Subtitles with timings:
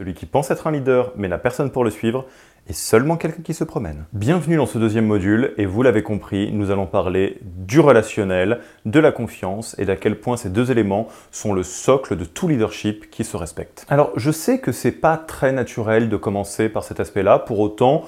[0.00, 2.24] Celui qui pense être un leader mais n'a personne pour le suivre
[2.68, 4.04] est seulement quelqu'un qui se promène.
[4.12, 9.00] Bienvenue dans ce deuxième module et vous l'avez compris, nous allons parler du relationnel, de
[9.00, 13.10] la confiance et d'à quel point ces deux éléments sont le socle de tout leadership
[13.10, 13.86] qui se respecte.
[13.88, 18.04] Alors je sais que c'est pas très naturel de commencer par cet aspect-là, pour autant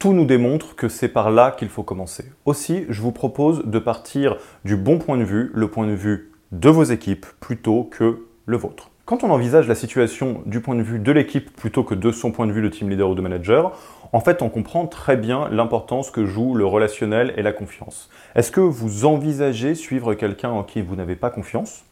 [0.00, 2.24] tout nous démontre que c'est par là qu'il faut commencer.
[2.46, 6.32] Aussi, je vous propose de partir du bon point de vue, le point de vue
[6.50, 8.90] de vos équipes plutôt que le vôtre.
[9.08, 12.30] Quand on envisage la situation du point de vue de l'équipe plutôt que de son
[12.30, 13.72] point de vue de team leader ou de manager,
[14.12, 18.10] en fait, on comprend très bien l'importance que joue le relationnel et la confiance.
[18.34, 21.86] Est-ce que vous envisagez suivre quelqu'un en qui vous n'avez pas confiance?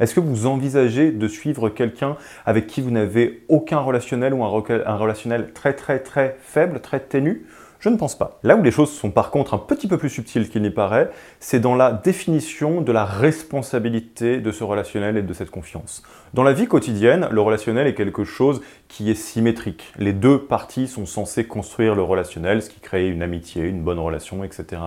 [0.00, 4.48] Est-ce que vous envisagez de suivre quelqu'un avec qui vous n'avez aucun relationnel ou un,
[4.48, 7.46] relationnel très très très faible, très ténu?
[7.80, 8.38] Je ne pense pas.
[8.42, 11.10] Là où les choses sont par contre un petit peu plus subtiles qu'il n'y paraît,
[11.40, 16.02] c'est dans la définition de la responsabilité de ce relationnel et de cette confiance.
[16.34, 19.92] Dans la vie quotidienne, le relationnel est quelque chose qui est symétrique.
[19.98, 23.98] Les deux parties sont censées construire le relationnel, ce qui crée une amitié, une bonne
[23.98, 24.82] relation, etc.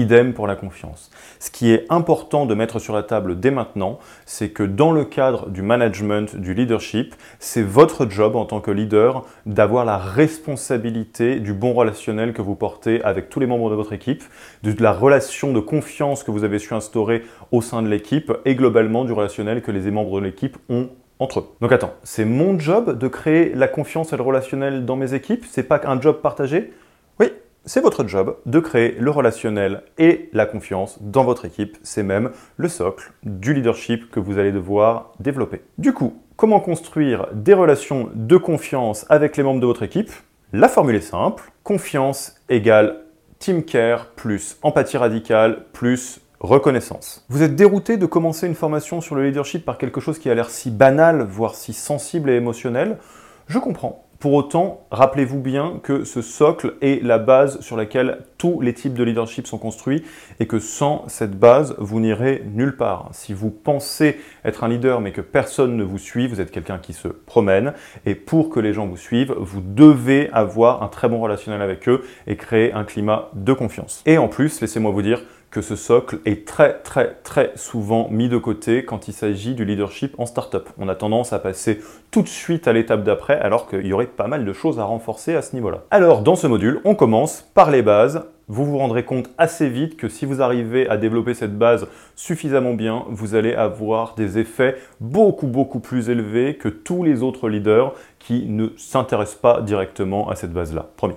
[0.00, 1.10] Idem pour la confiance.
[1.38, 5.04] Ce qui est important de mettre sur la table dès maintenant, c'est que dans le
[5.04, 11.38] cadre du management, du leadership, c'est votre job en tant que leader d'avoir la responsabilité
[11.38, 14.24] du bon relationnel que vous portez avec tous les membres de votre équipe,
[14.62, 17.22] de la relation de confiance que vous avez su instaurer
[17.52, 20.88] au sein de l'équipe et globalement du relationnel que les membres de l'équipe ont
[21.18, 21.46] entre eux.
[21.60, 25.44] Donc attends, c'est mon job de créer la confiance et le relationnel dans mes équipes?
[25.50, 26.72] C'est pas un job partagé?
[27.18, 27.26] Oui,
[27.64, 31.76] c'est votre job de créer le relationnel et la confiance dans votre équipe.
[31.82, 35.62] C'est même le socle du leadership que vous allez devoir développer.
[35.78, 40.10] Du coup, comment construire des relations de confiance avec les membres de votre équipe?
[40.52, 41.52] La formule est simple.
[41.62, 43.04] Confiance égale
[43.38, 47.24] team care plus empathie radicale plus reconnaissance.
[47.28, 50.34] Vous êtes dérouté de commencer une formation sur le leadership par quelque chose qui a
[50.34, 52.98] l'air si banal, voire si sensible et émotionnel?
[53.46, 54.06] Je comprends.
[54.20, 58.92] Pour autant, rappelez-vous bien que ce socle est la base sur laquelle tous les types
[58.92, 60.04] de leadership sont construits
[60.40, 63.08] et que sans cette base, vous n'irez nulle part.
[63.12, 66.76] Si vous pensez être un leader mais que personne ne vous suit, vous êtes quelqu'un
[66.76, 67.72] qui se promène
[68.04, 71.88] et pour que les gens vous suivent, vous devez avoir un très bon relationnel avec
[71.88, 74.02] eux et créer un climat de confiance.
[74.04, 78.28] Et en plus, laissez-moi vous dire, que ce socle est très très très souvent mis
[78.28, 80.68] de côté quand il s'agit du leadership en startup.
[80.78, 81.80] On a tendance à passer
[82.10, 84.84] tout de suite à l'étape d'après alors qu'il y aurait pas mal de choses à
[84.84, 85.84] renforcer à ce niveau-là.
[85.90, 88.24] Alors dans ce module, on commence par les bases.
[88.46, 91.86] Vous vous rendrez compte assez vite que si vous arrivez à développer cette base
[92.16, 97.48] suffisamment bien, vous allez avoir des effets beaucoup beaucoup plus élevés que tous les autres
[97.48, 100.88] leaders qui ne s'intéressent pas directement à cette base-là.
[100.96, 101.16] Premier.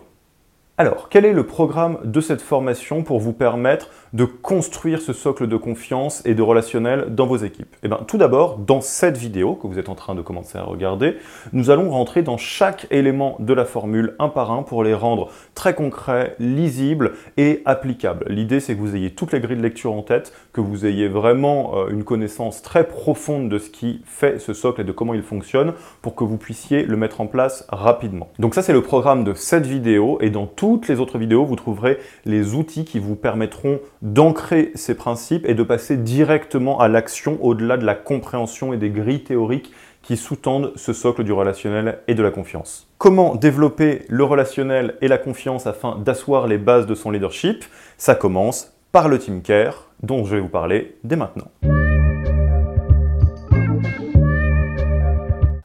[0.75, 5.45] Alors, quel est le programme de cette formation pour vous permettre de construire ce socle
[5.45, 7.75] de confiance et de relationnel dans vos équipes?
[7.83, 10.63] Eh bien, tout d'abord, dans cette vidéo que vous êtes en train de commencer à
[10.63, 11.17] regarder,
[11.51, 15.29] nous allons rentrer dans chaque élément de la formule un par un pour les rendre
[15.53, 18.25] très concrets, lisibles et applicables.
[18.27, 21.07] L'idée, c'est que vous ayez toutes les grilles de lecture en tête, que vous ayez
[21.07, 25.13] vraiment euh, une connaissance très profonde de ce qui fait ce socle et de comment
[25.13, 28.29] il fonctionne pour que vous puissiez le mettre en place rapidement.
[28.39, 31.57] Donc ça, c'est le programme de cette vidéo et dans toutes les autres vidéos, vous
[31.57, 37.37] trouverez les outils qui vous permettront d'ancrer ces principes et de passer directement à l'action
[37.41, 39.73] au-delà de la compréhension et des grilles théoriques
[40.03, 42.87] qui sous-tendent ce socle du relationnel et de la confiance.
[42.97, 47.65] Comment développer le relationnel et la confiance afin d'asseoir les bases de son leadership?
[47.97, 51.51] Ça commence par le team care dont je vais vous parler dès maintenant.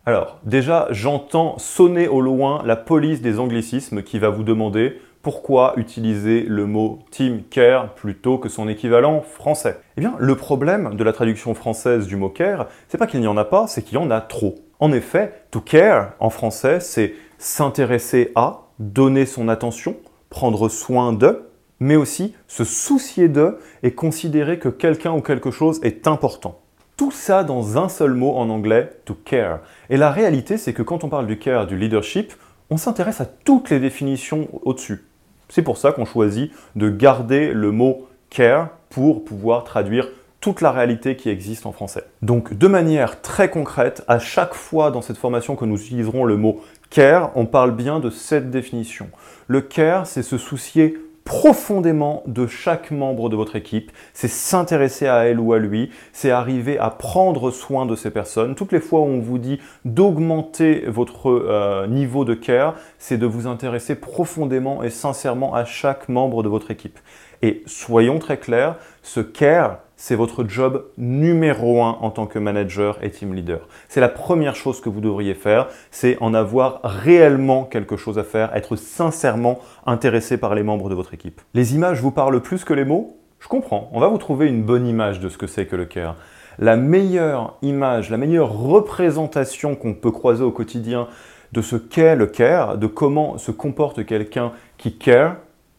[0.09, 5.75] Alors, déjà, j'entends sonner au loin la police des anglicismes qui va vous demander pourquoi
[5.77, 11.05] utiliser le mot team care plutôt que son équivalent français Eh bien, le problème de
[11.05, 13.99] la traduction française du mot care, c'est pas qu'il n'y en a pas, c'est qu'il
[13.99, 14.55] y en a trop.
[14.81, 19.95] En effet, to care en français, c'est s'intéresser à, donner son attention,
[20.31, 21.51] prendre soin de,
[21.81, 26.63] mais aussi se soucier de et considérer que quelqu'un ou quelque chose est important.
[26.99, 29.61] Tout ça dans un seul mot en anglais, to care.
[29.89, 32.35] Et la réalité, c'est que quand on parle du care, du leadership,
[32.71, 35.07] on s'intéresse à toutes les définitions au-dessus.
[35.49, 40.09] C'est pour ça qu'on choisit de garder le mot care pour pouvoir traduire
[40.41, 42.03] toute la réalité qui existe en français.
[42.21, 46.37] Donc de manière très concrète, à chaque fois dans cette formation que nous utiliserons le
[46.37, 46.61] mot
[46.91, 49.09] care, on parle bien de cette définition.
[49.47, 50.99] Le care, c'est se soucier
[51.29, 56.31] profondément de chaque membre de votre équipe, c'est s'intéresser à elle ou à lui, c'est
[56.31, 58.55] arriver à prendre soin de ces personnes.
[58.55, 63.27] Toutes les fois où on vous dit d'augmenter votre euh, niveau de care, c'est de
[63.27, 66.99] vous intéresser profondément et sincèrement à chaque membre de votre équipe.
[67.43, 72.99] Et soyons très clairs, ce care, c'est votre job numéro un en tant que manager
[73.03, 73.69] et team leader.
[73.89, 78.25] C'est la première chose que vous devriez faire, c'est en avoir réellement quelque chose à
[78.25, 81.43] faire, être sincèrement intéressé par les membres de votre équipe.
[81.53, 83.19] Les images vous parlent plus que les mots?
[83.41, 85.85] Je comprends, on va vous trouver une bonne image de ce que c'est que le
[85.85, 86.15] care.
[86.61, 91.09] La meilleure image, la meilleure représentation qu'on peut croiser au quotidien
[91.53, 95.37] de ce qu'est le care, de comment se comporte quelqu'un qui care,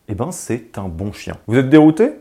[0.10, 1.38] eh ben c'est un bon chien.
[1.48, 2.12] Vous êtes dérouté?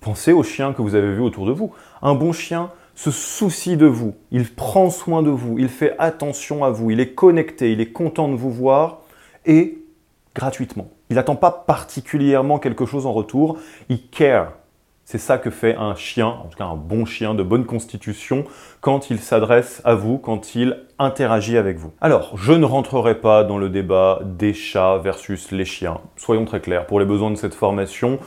[0.00, 1.72] Pensez au chien que vous avez vu autour de vous.
[2.02, 6.64] Un bon chien se soucie de vous, il prend soin de vous, il fait attention
[6.64, 9.00] à vous, il est connecté, il est content de vous voir
[9.44, 9.78] et
[10.34, 10.88] gratuitement.
[11.10, 13.58] Il n'attend pas particulièrement quelque chose en retour,
[13.88, 14.52] il care.
[15.04, 18.44] C'est ça que fait un chien, en tout cas un bon chien de bonne constitution,
[18.80, 21.92] quand il s'adresse à vous, quand il interagit avec vous.
[22.00, 26.00] Alors, je ne rentrerai pas dans le débat des chats versus les chiens.
[26.16, 28.18] Soyons très clairs, pour les besoins de cette formation,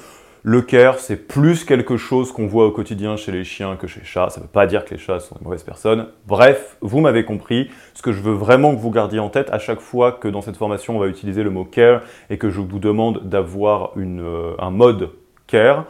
[0.43, 3.99] le care, c'est plus quelque chose qu'on voit au quotidien chez les chiens que chez
[3.99, 4.29] les chats.
[4.29, 6.07] Ça ne veut pas dire que les chats sont des mauvaises personnes.
[6.27, 7.69] Bref, vous m'avez compris.
[7.93, 10.41] Ce que je veux vraiment que vous gardiez en tête à chaque fois que dans
[10.41, 14.55] cette formation on va utiliser le mot care et que je vous demande d'avoir euh,
[14.59, 15.09] un mode
[15.47, 15.85] care,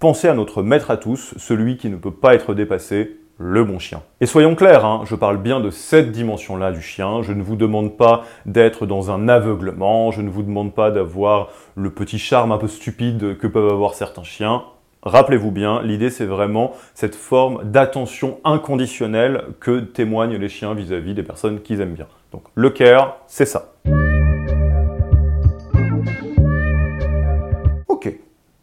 [0.00, 3.78] pensez à notre maître à tous, celui qui ne peut pas être dépassé, le bon
[3.78, 4.02] chien.
[4.20, 7.56] Et soyons clairs, hein, je parle bien de cette dimension-là du chien, je ne vous
[7.56, 12.52] demande pas d'être dans un aveuglement, je ne vous demande pas d'avoir le petit charme
[12.52, 14.64] un peu stupide que peuvent avoir certains chiens.
[15.02, 21.22] Rappelez-vous bien, l'idée c'est vraiment cette forme d'attention inconditionnelle que témoignent les chiens vis-à-vis des
[21.22, 22.08] personnes qu'ils aiment bien.
[22.32, 23.74] Donc le care, c'est ça.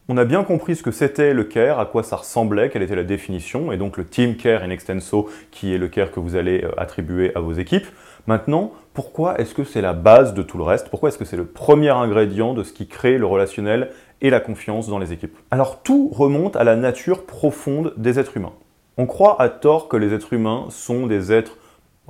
[0.09, 2.93] On a bien compris ce que c'était le care, à quoi ça ressemblait, quelle était
[2.93, 6.35] la définition, et donc le team care in extenso, qui est le care que vous
[6.35, 7.87] allez euh, attribuer à vos équipes.
[8.27, 10.89] Maintenant, pourquoi est-ce que c'est la base de tout le reste?
[10.89, 14.41] Pourquoi est-ce que c'est le premier ingrédient de ce qui crée le relationnel et la
[14.41, 15.37] confiance dans les équipes?
[15.51, 18.53] Alors tout remonte à la nature profonde des êtres humains.
[18.97, 21.57] On croit à tort que les êtres humains sont des êtres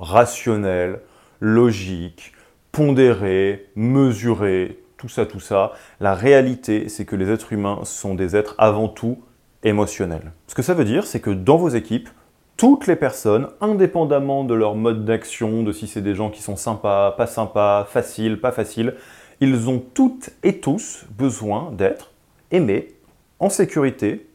[0.00, 0.98] rationnels,
[1.38, 2.32] logiques,
[2.72, 5.72] pondérés, mesurés, tout ça, tout ça.
[6.00, 9.18] La réalité, c'est que les êtres humains sont des êtres avant tout
[9.62, 10.32] émotionnels.
[10.46, 12.08] Ce que ça veut dire, c'est que dans vos équipes,
[12.56, 16.56] toutes les personnes, indépendamment de leur mode d'action, de si c'est des gens qui sont
[16.56, 18.94] sympas, pas sympas, faciles, pas faciles,
[19.40, 22.12] ils ont toutes et tous besoin d'être
[22.50, 22.94] aimés,
[23.40, 24.26] en sécurité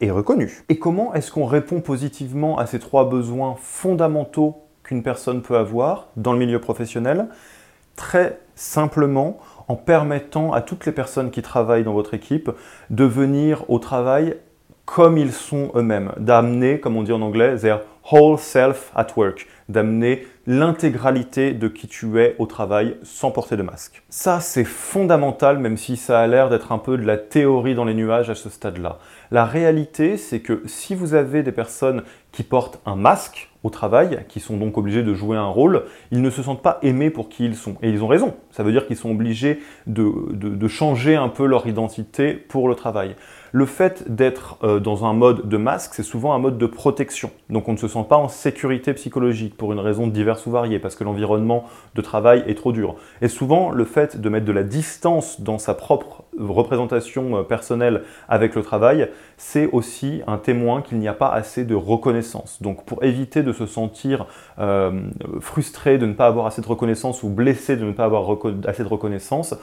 [0.00, 0.64] et reconnus.
[0.68, 6.08] Et comment est-ce qu'on répond positivement à ces trois besoins fondamentaux qu'une personne peut avoir
[6.16, 7.28] dans le milieu professionnel?
[7.94, 12.50] Très simplement en permettant à toutes les personnes qui travaillent dans votre équipe
[12.90, 14.36] de venir au travail
[14.86, 17.80] comme ils sont eux-mêmes, d'amener, comme on dit en anglais, their
[18.10, 23.62] whole self at work, d'amener l'intégralité de qui tu es au travail sans porter de
[23.62, 24.04] masque.
[24.08, 27.84] Ça, c'est fondamental, même si ça a l'air d'être un peu de la théorie dans
[27.84, 29.00] les nuages à ce stade-là.
[29.32, 34.20] La réalité, c'est que si vous avez des personnes qui portent un masque au travail,
[34.28, 35.82] qui sont donc obligés de jouer un rôle,
[36.12, 37.74] ils ne se sentent pas aimés pour qui ils sont.
[37.82, 38.34] Et ils ont raison.
[38.52, 43.16] Ça veut dire qu'ils sont obligés de, changer un peu leur identité pour le travail.
[43.50, 47.30] Le fait d'être euh, dans un mode de masque, c'est souvent un mode de protection.
[47.50, 50.78] Donc on ne se sent pas en sécurité psychologique pour une raison diverse ou variée,
[50.78, 52.94] parce que l'environnement de travail est trop dur.
[53.20, 58.02] Et souvent, le fait de mettre de la distance dans sa propre représentation euh, personnelle
[58.28, 62.62] avec le travail, c'est aussi un témoin qu'il n'y a pas assez de reconnaissance.
[62.62, 64.26] Donc pour éviter de se sentir
[64.58, 65.00] euh,
[65.40, 68.82] frustré de ne pas avoir assez de reconnaissance ou blessé de ne pas avoir assez
[68.82, 69.54] de reconnaissance,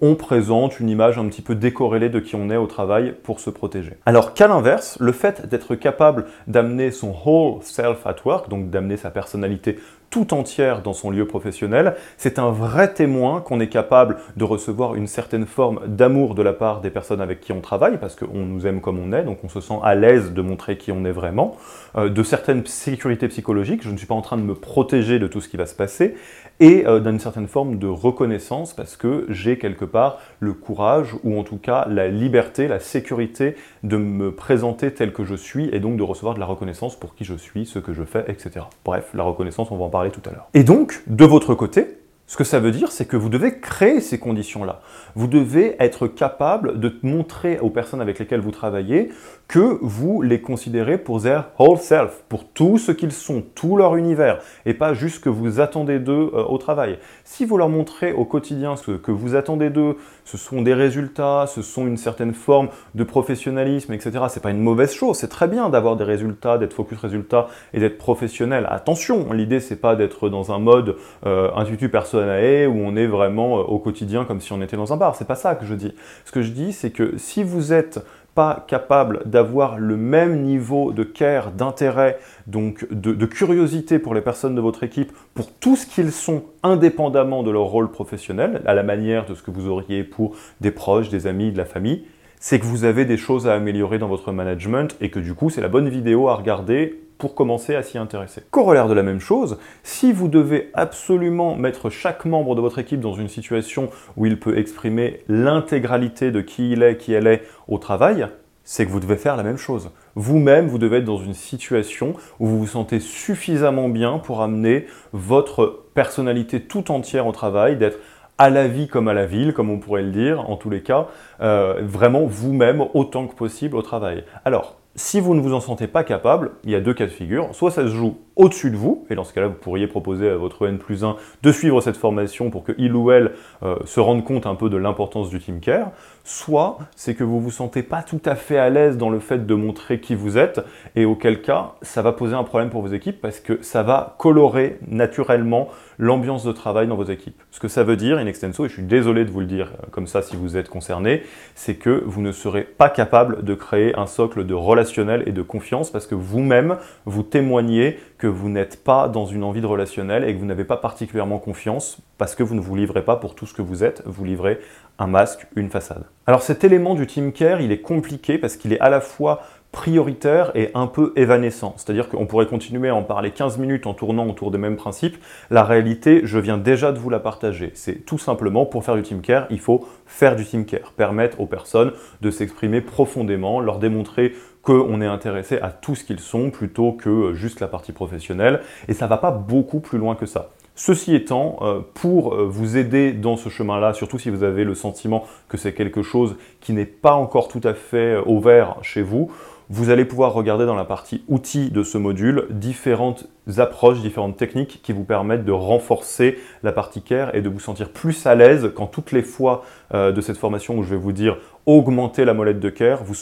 [0.00, 3.40] on présente une image un petit peu décorrélée de qui on est au travail pour
[3.40, 3.98] se protéger.
[4.06, 8.96] Alors qu'à l'inverse, le fait d'être capable d'amener son whole self at work, donc d'amener
[8.96, 9.78] sa personnalité
[10.12, 11.96] tout entière dans son lieu professionnel.
[12.18, 16.52] C'est un vrai témoin qu'on est capable de recevoir une certaine forme d'amour de la
[16.52, 19.38] part des personnes avec qui on travaille, parce qu'on nous aime comme on est, donc
[19.42, 21.56] on se sent à l'aise de montrer qui on est vraiment,
[21.96, 25.40] de certaines sécurités psychologiques, je ne suis pas en train de me protéger de tout
[25.40, 26.14] ce qui va se passer,
[26.60, 31.38] et euh, d'une certaine forme de reconnaissance, parce que j'ai quelque part le courage, ou
[31.38, 35.80] en tout cas la liberté, la sécurité de me présenter tel que je suis, et
[35.80, 38.66] donc de recevoir de la reconnaissance pour qui je suis, ce que je fais, etc.
[38.84, 40.48] Bref, la reconnaissance, on va en parler tout à l'heure.
[40.54, 41.98] Et donc, de votre côté,
[42.32, 44.80] ce que ça veut dire, c'est que vous devez créer ces conditions-là.
[45.14, 49.10] Vous devez être capable de montrer aux personnes avec lesquelles vous travaillez
[49.52, 53.96] que vous les considérez pour their whole self, pour tout ce qu'ils sont, tout leur
[53.96, 56.98] univers, et pas juste ce que vous attendez d'eux euh, au travail.
[57.24, 61.44] Si vous leur montrez au quotidien ce que vous attendez d'eux, ce sont des résultats,
[61.46, 64.24] ce sont une certaine forme de professionnalisme, etc.
[64.30, 65.18] C'est pas une mauvaise chose.
[65.18, 68.66] C'est très bien d'avoir des résultats, d'être focus résultats et d'être professionnel.
[68.70, 73.58] Attention, l'idée c'est pas d'être dans un mode euh, intuitu personae où on est vraiment
[73.58, 75.14] euh, au quotidien comme si on était dans un bar.
[75.14, 75.92] C'est pas ça que je dis.
[76.24, 78.02] Ce que je dis, c'est que si vous êtes
[78.34, 84.54] pas capable d'avoir le même niveau de care, d'intérêt, donc de, curiosité pour les personnes
[84.54, 88.82] de votre équipe, pour tout ce qu'ils sont indépendamment de leur rôle professionnel, à la
[88.82, 92.04] manière de ce que vous auriez pour des proches, des amis, de la famille,
[92.40, 95.48] c'est que vous avez des choses à améliorer dans votre management et que du coup
[95.48, 98.42] c'est la bonne vidéo à regarder pour commencer à s'y intéresser.
[98.50, 102.98] Corollaire de la même chose, si vous devez absolument mettre chaque membre de votre équipe
[102.98, 107.42] dans une situation où il peut exprimer l'intégralité de qui il est, qui elle est
[107.68, 108.26] au travail,
[108.64, 109.92] c'est que vous devez faire la même chose.
[110.16, 114.86] Vous-même, vous devez être dans une situation où vous vous sentez suffisamment bien pour amener
[115.12, 118.00] votre personnalité tout entière au travail, d'être
[118.38, 120.82] à la vie comme à la ville, comme on pourrait le dire, en tous les
[120.82, 121.06] cas,
[121.40, 124.24] euh, vraiment vous-même autant que possible au travail.
[124.44, 127.10] Alors, si vous ne vous en sentez pas capable, il y a deux cas de
[127.10, 127.54] figure.
[127.54, 130.36] Soit ça se joue au-dessus de vous, et dans ce cas-là, vous pourriez proposer à
[130.36, 133.32] votre N plus 1 de suivre cette formation pour qu'il ou elle
[133.62, 135.92] euh, se rende compte un peu de l'importance du team care.
[136.24, 139.46] Soit c'est que vous vous sentez pas tout à fait à l'aise dans le fait
[139.46, 140.60] de montrer qui vous êtes,
[140.94, 144.14] et auquel cas, ça va poser un problème pour vos équipes parce que ça va
[144.18, 147.40] colorer naturellement l'ambiance de travail dans vos équipes.
[147.50, 149.72] Ce que ça veut dire, in extenso, et je suis désolé de vous le dire
[149.72, 151.22] euh, comme ça si vous êtes concerné,
[151.54, 155.42] c'est que vous ne serez pas capable de créer un socle de relationnel et de
[155.42, 160.24] confiance parce que vous-même, vous témoignez que vous n'êtes pas dans une envie de relationnel
[160.24, 163.34] et que vous n'avez pas particulièrement confiance parce que vous ne vous livrez pas pour
[163.34, 164.60] tout ce que vous êtes, vous livrez
[164.98, 166.04] un masque, une façade.
[166.26, 169.42] Alors cet élément du team care, il est compliqué parce qu'il est à la fois
[169.72, 171.74] prioritaire et un peu évanescent.
[171.78, 175.16] C'est-à-dire qu'on pourrait continuer à en parler 15 minutes en tournant autour des mêmes principes.
[175.50, 177.72] La réalité, je viens déjà de vous la partager.
[177.74, 181.40] C'est tout simplement, pour faire du team care, il faut faire du team care, permettre
[181.40, 186.50] aux personnes de s'exprimer profondément, leur démontrer qu'on est intéressé à tout ce qu'ils sont
[186.50, 188.60] plutôt que juste la partie professionnelle.
[188.88, 190.50] Et ça va pas beaucoup plus loin que ça.
[190.74, 194.74] Ceci étant, euh, pour euh, vous aider dans ce chemin-là, surtout si vous avez le
[194.74, 199.02] sentiment que c'est quelque chose qui n'est pas encore tout à fait euh, ouvert chez
[199.02, 199.30] vous,
[199.68, 204.80] vous allez pouvoir regarder dans la partie outils de ce module différentes approches, différentes techniques
[204.82, 208.70] qui vous permettent de renforcer la partie care et de vous sentir plus à l'aise
[208.74, 209.64] quand toutes les fois
[209.94, 213.14] de cette formation où je vais vous dire augmenter la molette de care, vous,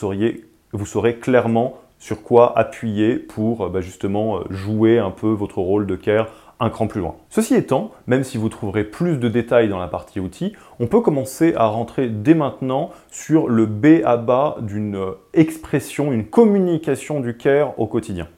[0.72, 5.94] vous saurez clairement sur quoi appuyer pour bah, justement jouer un peu votre rôle de
[5.94, 6.26] care
[6.60, 7.16] un cran plus loin.
[7.30, 11.00] Ceci étant, même si vous trouverez plus de détails dans la partie outils, on peut
[11.00, 15.00] commencer à rentrer dès maintenant sur le B à bas d'une
[15.32, 18.28] expression, une communication du care au quotidien.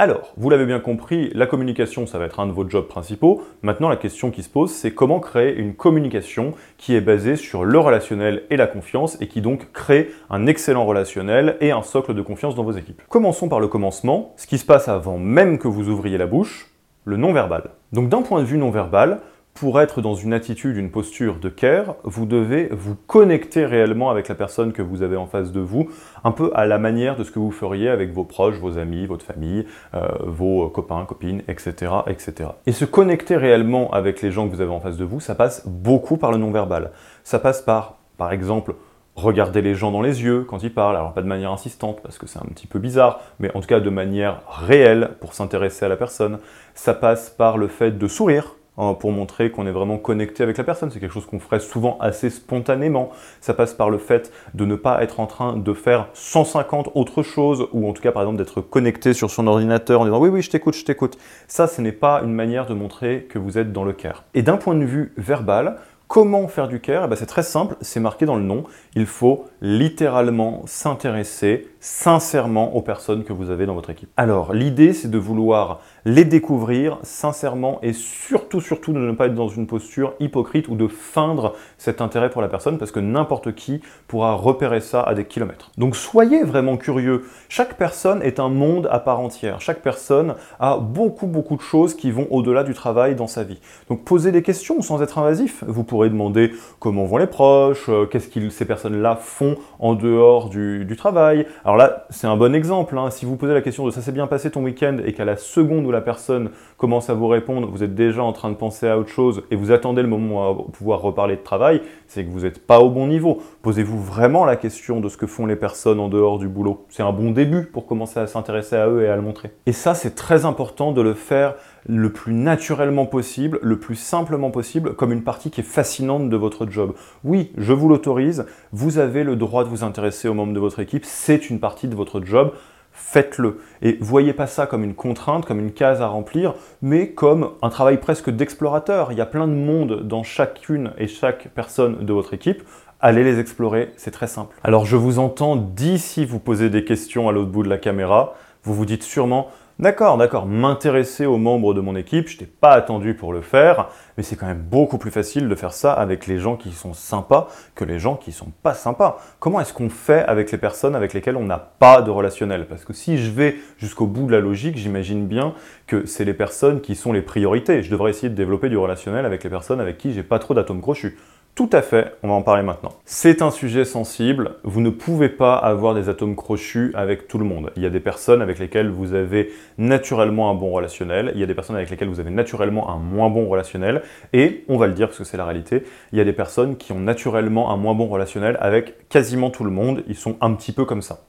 [0.00, 3.42] Alors, vous l'avez bien compris, la communication, ça va être un de vos jobs principaux.
[3.62, 7.64] Maintenant, la question qui se pose, c'est comment créer une communication qui est basée sur
[7.64, 12.14] le relationnel et la confiance et qui donc crée un excellent relationnel et un socle
[12.14, 13.02] de confiance dans vos équipes.
[13.08, 16.70] Commençons par le commencement, ce qui se passe avant même que vous ouvriez la bouche,
[17.04, 17.70] le non-verbal.
[17.92, 19.18] Donc d'un point de vue non-verbal,
[19.58, 24.28] pour être dans une attitude, une posture de care, vous devez vous connecter réellement avec
[24.28, 25.88] la personne que vous avez en face de vous,
[26.22, 29.06] un peu à la manière de ce que vous feriez avec vos proches, vos amis,
[29.06, 32.50] votre famille, euh, vos copains, copines, etc., etc.
[32.66, 35.34] Et se connecter réellement avec les gens que vous avez en face de vous, ça
[35.34, 36.92] passe beaucoup par le non-verbal.
[37.24, 38.76] Ça passe par, par exemple,
[39.16, 42.16] regarder les gens dans les yeux quand ils parlent, alors pas de manière insistante parce
[42.16, 45.84] que c'est un petit peu bizarre, mais en tout cas de manière réelle pour s'intéresser
[45.84, 46.38] à la personne.
[46.76, 50.56] Ça passe par le fait de sourire Hein, pour montrer qu'on est vraiment connecté avec
[50.56, 50.92] la personne.
[50.92, 53.10] C'est quelque chose qu'on ferait souvent assez spontanément.
[53.40, 57.24] Ça passe par le fait de ne pas être en train de faire 150 autres
[57.24, 60.28] choses, ou en tout cas par exemple d'être connecté sur son ordinateur en disant oui
[60.28, 61.18] oui je t'écoute, je t'écoute.
[61.48, 64.22] Ça ce n'est pas une manière de montrer que vous êtes dans le cœur.
[64.34, 67.04] Et d'un point de vue verbal, Comment faire du care?
[67.04, 68.64] Eh ben, C'est très simple, c'est marqué dans le nom.
[68.94, 74.08] Il faut littéralement s'intéresser sincèrement aux personnes que vous avez dans votre équipe.
[74.16, 79.34] Alors, l'idée, c'est de vouloir les découvrir sincèrement et surtout, surtout de ne pas être
[79.34, 83.54] dans une posture hypocrite ou de feindre cet intérêt pour la personne parce que n'importe
[83.54, 85.70] qui pourra repérer ça à des kilomètres.
[85.76, 87.24] Donc, soyez vraiment curieux.
[87.50, 89.60] Chaque personne est un monde à part entière.
[89.60, 93.60] Chaque personne a beaucoup, beaucoup de choses qui vont au-delà du travail dans sa vie.
[93.90, 95.62] Donc, posez des questions sans être invasif.
[95.66, 100.48] Vous pourrez demander comment vont les proches, euh, qu'est-ce que ces personnes-là font en dehors
[100.48, 101.46] du, du travail.
[101.64, 102.96] Alors là, c'est un bon exemple.
[102.96, 103.10] Hein.
[103.10, 105.36] Si vous posez la question de ça s'est bien passé ton week-end et qu'à la
[105.36, 108.88] seconde où la personne commence à vous répondre, vous êtes déjà en train de penser
[108.88, 112.30] à autre chose et vous attendez le moment où pouvoir reparler de travail, c'est que
[112.30, 113.42] vous n'êtes pas au bon niveau.
[113.62, 116.86] Posez-vous vraiment la question de ce que font les personnes en dehors du boulot.
[116.88, 119.50] C'est un bon début pour commencer à s'intéresser à eux et à le montrer.
[119.66, 121.54] Et ça, c'est très important de le faire
[121.86, 126.36] le plus naturellement possible, le plus simplement possible, comme une partie qui est fascinante de
[126.36, 126.94] votre job.
[127.24, 130.80] Oui, je vous l'autorise, vous avez le droit de vous intéresser aux membres de votre
[130.80, 132.52] équipe, c'est une partie de votre job,
[132.98, 133.60] faites-le.
[133.80, 137.70] Et voyez pas ça comme une contrainte, comme une case à remplir, mais comme un
[137.70, 139.12] travail presque d'explorateur.
[139.12, 142.62] Il y a plein de monde dans chacune et chaque personne de votre équipe.
[143.00, 144.56] Allez les explorer, c'est très simple.
[144.64, 148.34] Alors je vous entends d'ici vous poser des questions à l'autre bout de la caméra.
[148.64, 149.48] Vous vous dites sûrement,
[149.80, 153.90] D'accord, d'accord, m'intéresser aux membres de mon équipe, je t'ai pas attendu pour le faire,
[154.16, 156.94] mais c'est quand même beaucoup plus facile de faire ça avec les gens qui sont
[156.94, 159.20] sympas que les gens qui sont pas sympas.
[159.38, 162.66] Comment est-ce qu'on fait avec les personnes avec lesquelles on n'a pas de relationnel?
[162.66, 165.54] Parce que si je vais jusqu'au bout de la logique, j'imagine bien
[165.86, 167.84] que c'est les personnes qui sont les priorités.
[167.84, 170.54] Je devrais essayer de développer du relationnel avec les personnes avec qui j'ai pas trop
[170.54, 171.16] d'atomes crochus.
[171.58, 172.92] Tout à fait, on va en parler maintenant.
[173.04, 177.44] C'est un sujet sensible, vous ne pouvez pas avoir des atomes crochus avec tout le
[177.44, 177.72] monde.
[177.74, 181.42] Il y a des personnes avec lesquelles vous avez naturellement un bon relationnel, il y
[181.42, 184.86] a des personnes avec lesquelles vous avez naturellement un moins bon relationnel, et on va
[184.86, 187.70] le dire parce que c'est la réalité, il y a des personnes qui ont naturellement
[187.70, 191.02] un moins bon relationnel avec quasiment tout le monde, ils sont un petit peu comme
[191.02, 191.24] ça.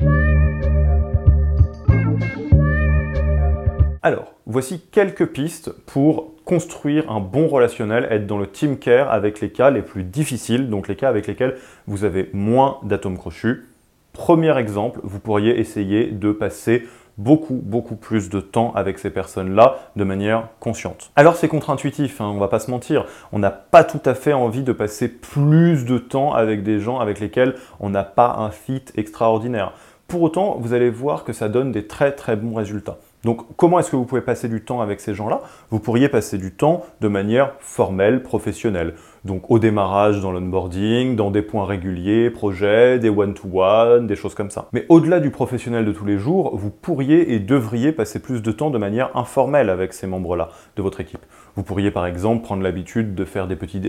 [4.01, 9.42] Alors, voici quelques pistes pour construire un bon relationnel, être dans le team care avec
[9.42, 13.66] les cas les plus difficiles, donc les cas avec lesquels vous avez moins d'atomes crochus.
[14.14, 16.87] Premier exemple, vous pourriez essayer de passer
[17.20, 21.12] beaucoup, beaucoup plus de temps avec ces personnes-là de manière consciente.
[21.18, 24.34] Alors c'est contre-intuitif, hein, on va pas se mentir, on n'a pas tout à fait
[24.34, 28.51] envie de passer plus de temps avec des gens avec lesquels on n'a pas un
[28.51, 29.74] fit extraordinaire.
[30.08, 32.98] Pour autant, vous allez voir que ça donne des très très bons résultats.
[33.25, 35.42] Donc comment est-ce que vous pouvez passer du temps avec ces gens-là?
[35.72, 38.94] Vous pourriez passer du temps de manière formelle, professionnelle.
[39.25, 44.50] Donc au démarrage dans l'onboarding, dans des points réguliers, projets, des one-to-one, des choses comme
[44.50, 44.70] ça.
[44.72, 48.51] Mais au-delà du professionnel de tous les jours, vous pourriez et devriez passer plus de
[48.53, 51.25] temps de manière informelle avec ces membres-là de votre équipe.
[51.55, 53.79] Vous pourriez par exemple prendre l'habitude de faire des petits,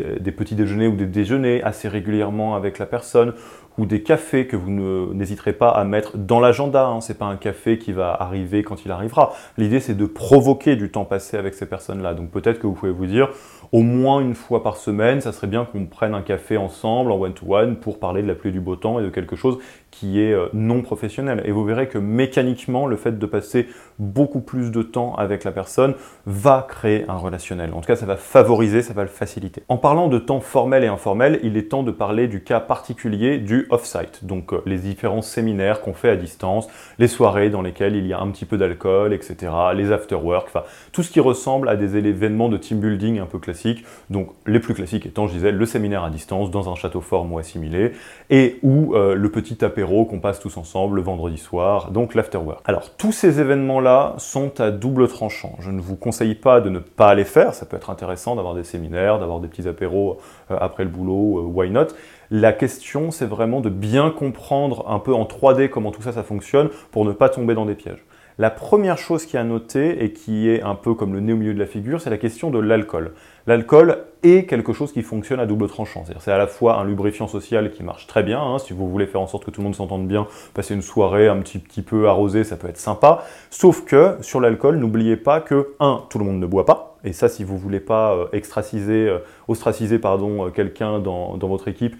[0.54, 3.34] déjeuners ou des déjeuners assez régulièrement avec la personne,
[3.78, 4.70] ou des cafés que vous
[5.14, 6.86] n'hésiterez pas à mettre dans l'agenda.
[6.86, 7.00] Hein.
[7.00, 9.32] Ce n'est pas un café qui va arriver quand il arrivera.
[9.56, 12.14] L'idée, c'est de provoquer du temps passé avec ces personnes-là.
[12.14, 13.30] Donc peut-être que vous pouvez vous dire,
[13.72, 17.18] au moins une fois par semaine, ça serait bien qu'on prenne un café ensemble en
[17.18, 19.58] one-to-one pour parler de la pluie du beau temps et de quelque chose
[19.90, 21.42] qui est euh, non professionnel.
[21.44, 25.52] Et vous verrez que mécaniquement, le fait de passer beaucoup plus de temps avec la
[25.52, 25.94] personne
[26.26, 27.72] va créer un relationnel.
[27.74, 29.62] En tout cas, ça va favoriser, ça va le faciliter.
[29.68, 33.38] En parlant de temps formel et informel, il est temps de parler du cas particulier
[33.38, 34.24] du off-site.
[34.24, 38.12] Donc euh, les différents séminaires qu'on fait à distance, les soirées dans lesquelles il y
[38.12, 41.96] a un petit peu d'alcool, etc., les after-work, enfin tout ce qui ressemble à des
[41.96, 43.84] événements de team building un peu classiques.
[44.08, 47.26] Donc les plus classiques étant, je disais, le séminaire à distance dans un château fort
[47.30, 47.92] ou assimilé,
[48.30, 52.60] et ou euh, le petit qu'on passe tous ensemble le vendredi soir, donc l'afterwork.
[52.64, 55.56] Alors tous ces événements-là sont à double tranchant.
[55.60, 58.54] Je ne vous conseille pas de ne pas les faire, ça peut être intéressant d'avoir
[58.54, 60.18] des séminaires, d'avoir des petits apéros
[60.50, 61.88] euh, après le boulot, why not?
[62.30, 66.22] La question, c'est vraiment de bien comprendre un peu en 3D comment tout ça, ça
[66.22, 68.04] fonctionne pour ne pas tomber dans des pièges.
[68.40, 71.34] La première chose qui est à noter et qui est un peu comme le nez
[71.34, 73.12] au milieu de la figure, c'est la question de l'alcool.
[73.46, 76.04] L'alcool est quelque chose qui fonctionne à double tranchant.
[76.20, 79.06] C'est à la fois un lubrifiant social qui marche très bien, hein, si vous voulez
[79.06, 81.82] faire en sorte que tout le monde s'entende bien, passer une soirée un petit, petit
[81.82, 83.24] peu arrosée, ça peut être sympa.
[83.50, 87.12] Sauf que sur l'alcool, n'oubliez pas que, un, tout le monde ne boit pas, et
[87.12, 91.96] ça, si vous ne voulez pas euh, euh, ostraciser euh, quelqu'un dans, dans, votre équipe,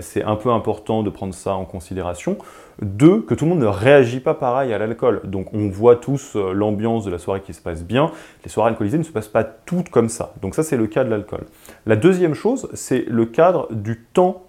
[0.00, 2.38] c'est un peu important de prendre ça en considération.
[2.82, 5.20] Deux, que tout le monde ne réagit pas pareil à l'alcool.
[5.24, 8.10] Donc on voit tous l'ambiance de la soirée qui se passe bien.
[8.44, 10.32] Les soirées alcoolisées ne se passent pas toutes comme ça.
[10.42, 11.44] Donc ça, c'est le cas de l'alcool.
[11.86, 14.44] La deuxième chose, c'est le cadre du temps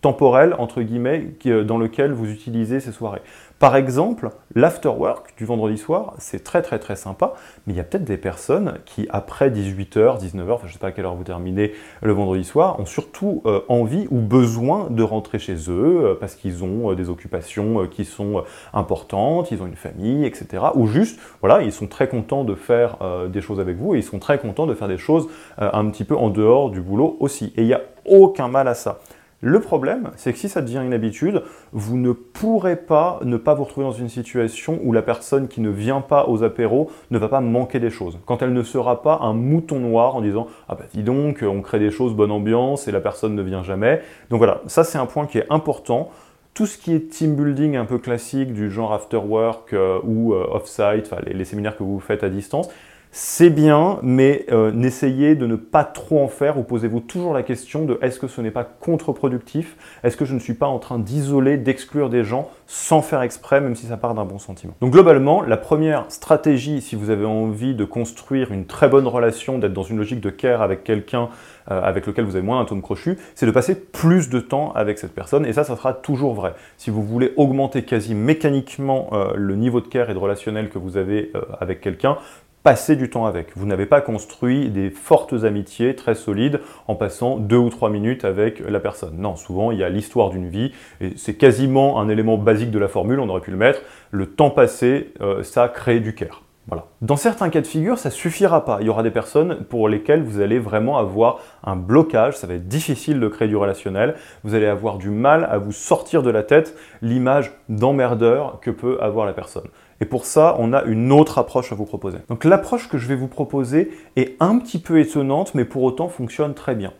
[0.00, 1.34] temporel, entre guillemets,
[1.66, 3.22] dans lequel vous utilisez ces soirées.
[3.60, 7.34] Par exemple, l'afterwork du vendredi soir, c'est très très très sympa,
[7.66, 10.78] mais il y a peut-être des personnes qui, après 18h, 19h, enfin je ne sais
[10.78, 14.88] pas à quelle heure vous terminez le vendredi soir, ont surtout euh, envie ou besoin
[14.88, 19.62] de rentrer chez eux euh, parce qu'ils ont euh, des occupations qui sont importantes, ils
[19.62, 20.64] ont une famille, etc.
[20.74, 22.96] Ou juste, voilà, ils sont très contents de faire
[23.28, 26.04] des choses avec vous et ils sont très contents de faire des choses un petit
[26.04, 27.52] peu en dehors du boulot aussi.
[27.58, 29.00] Et il n'y a aucun mal à ça.
[29.42, 33.54] Le problème, c'est que si ça devient une habitude, vous ne pourrez pas ne pas
[33.54, 37.16] vous retrouver dans une situation où la personne qui ne vient pas aux apéros ne
[37.16, 38.18] va pas manquer des choses.
[38.26, 41.62] Quand elle ne sera pas un mouton noir en disant Ah bah dis donc, on
[41.62, 44.02] crée des choses, bonne ambiance, et la personne ne vient jamais.
[44.28, 46.10] Donc voilà, ça c'est un point qui est important.
[46.52, 50.34] Tout ce qui est team building un peu classique du genre after work euh, ou
[50.34, 52.68] euh, off-site, les séminaires que vous faites à distance,
[53.12, 57.42] c'est bien, mais euh, n'essayez de ne pas trop en faire ou posez-vous toujours la
[57.42, 59.76] question de est-ce que ce n'est pas contre-productif?
[60.04, 63.60] Est-ce que je ne suis pas en train d'isoler, d'exclure des gens sans faire exprès,
[63.60, 64.74] même si ça part d'un bon sentiment?
[64.80, 69.58] Donc globalement, la première stratégie, si vous avez envie de construire une très bonne relation,
[69.58, 71.30] d'être dans une logique de care avec quelqu'un
[71.70, 74.72] euh, avec lequel vous avez moins un tome crochu, c'est de passer plus de temps
[74.74, 76.54] avec cette personne, et ça, ça sera toujours vrai.
[76.76, 80.78] Si vous voulez augmenter quasi mécaniquement euh, le niveau de care et de relationnel que
[80.78, 82.16] vous avez avec quelqu'un,
[82.62, 83.56] passer du temps avec.
[83.56, 88.24] Vous n'avez pas construit des fortes amitiés très solides en passant deux ou trois minutes
[88.24, 89.16] avec la personne.
[89.18, 92.78] Non, souvent il y a l'histoire d'une vie et c'est quasiment un élément basique de
[92.78, 93.80] la formule, on aurait pu le mettre.
[94.10, 96.42] Le temps passé, euh, ça crée du care.
[96.66, 96.86] Voilà.
[97.00, 98.78] Dans certains cas de figure, ça suffira pas.
[98.80, 102.54] Il y aura des personnes pour lesquelles vous allez vraiment avoir un blocage, ça va
[102.54, 106.30] être difficile de créer du relationnel, vous allez avoir du mal à vous sortir de
[106.30, 109.66] la tête l'image d'emmerdeur que peut avoir la personne.
[110.00, 112.18] Et pour ça, on a une autre approche à vous proposer.
[112.28, 116.08] Donc l'approche que je vais vous proposer est un petit peu étonnante, mais pour autant
[116.08, 116.92] fonctionne très bien.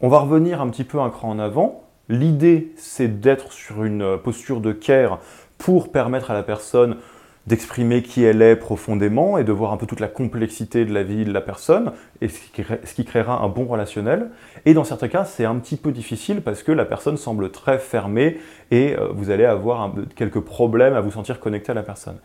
[0.00, 1.84] On va revenir un petit peu un cran en avant.
[2.10, 5.20] L'idée, c'est d'être sur une posture de care
[5.56, 6.98] pour permettre à la personne
[7.46, 11.02] d'exprimer qui elle est profondément et de voir un peu toute la complexité de la
[11.02, 14.30] vie de la personne, et ce qui, créera un bon relationnel.
[14.64, 17.78] Et dans certains cas, c'est un petit peu difficile parce que la personne semble très
[17.78, 18.38] fermée
[18.70, 22.16] et euh, vous allez avoir quelques problèmes à vous sentir connecté à la personne.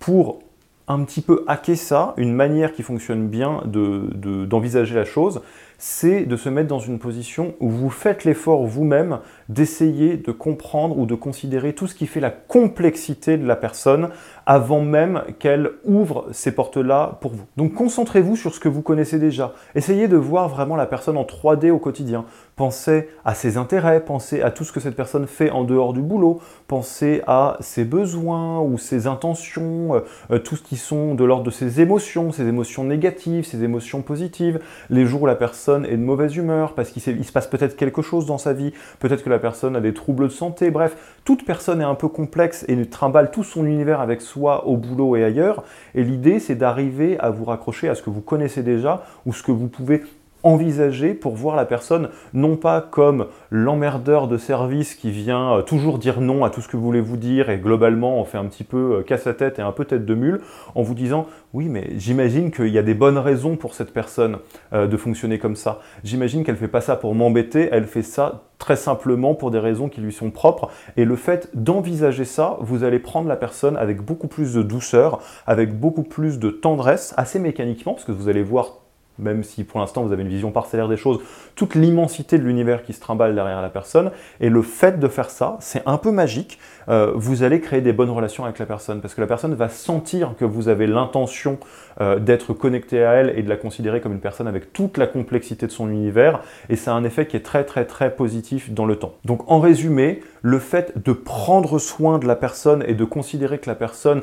[0.00, 0.40] Pour
[0.88, 5.40] un petit peu hacker ça, une manière qui fonctionne bien d'envisager la chose,
[5.78, 10.98] c'est de se mettre dans une position où vous faites l'effort vous-même d'essayer de comprendre
[10.98, 14.10] ou de considérer tout ce qui fait la complexité de la personne
[14.46, 17.44] avant même qu'elle ouvre ces portes-là pour vous.
[17.56, 19.54] Donc concentrez-vous sur ce que vous connaissez déjà.
[19.74, 22.24] Essayez de voir vraiment la personne en 3D au quotidien.
[22.56, 26.02] Pensez à ses intérêts, pensez à tout ce que cette personne fait en dehors du
[26.02, 31.44] boulot, pensez à ses besoins ou ses intentions, euh, tout ce qui sont de l'ordre
[31.44, 36.02] de ses émotions, ses émotions négatives, ses émotions positives, les jours la personne est de
[36.02, 39.38] mauvaise humeur, parce qu'il se passe peut-être quelque chose dans sa vie, peut-être que la
[39.38, 43.30] personne a des troubles de santé, bref, toute personne est un peu complexe et trimballe
[43.30, 47.44] tout son univers avec soi au boulot et ailleurs, et l'idée c'est d'arriver à vous
[47.44, 50.02] raccrocher à ce que vous connaissez déjà ou ce que vous pouvez
[50.44, 55.98] envisager pour voir la personne non pas comme l'emmerdeur de service qui vient euh, toujours
[55.98, 58.44] dire non à tout ce que vous voulez vous dire et globalement on fait un
[58.44, 60.40] petit peu euh, casse à tête et un peu tête de mule
[60.74, 64.36] en vous disant oui mais j'imagine qu'il y a des bonnes raisons pour cette personne
[64.72, 65.80] euh, de fonctionner comme ça.
[66.04, 69.88] J'imagine qu'elle fait pas ça pour m'embêter, elle fait ça très simplement pour des raisons
[69.88, 74.00] qui lui sont propres et le fait d'envisager ça, vous allez prendre la personne avec
[74.00, 78.42] beaucoup plus de douceur, avec beaucoup plus de tendresse, assez mécaniquement parce que vous allez
[78.42, 78.83] voir
[79.18, 81.20] même si pour l'instant vous avez une vision parcellaire des choses,
[81.54, 84.10] toute l'immensité de l'univers qui se trimballe derrière la personne.
[84.40, 86.58] Et le fait de faire ça, c'est un peu magique.
[86.88, 89.68] Euh, vous allez créer des bonnes relations avec la personne parce que la personne va
[89.68, 91.58] sentir que vous avez l'intention
[92.00, 95.06] euh, d'être connecté à elle et de la considérer comme une personne avec toute la
[95.06, 96.40] complexité de son univers.
[96.68, 99.14] Et c'est un effet qui est très très très positif dans le temps.
[99.24, 103.70] Donc en résumé, le fait de prendre soin de la personne et de considérer que
[103.70, 104.22] la personne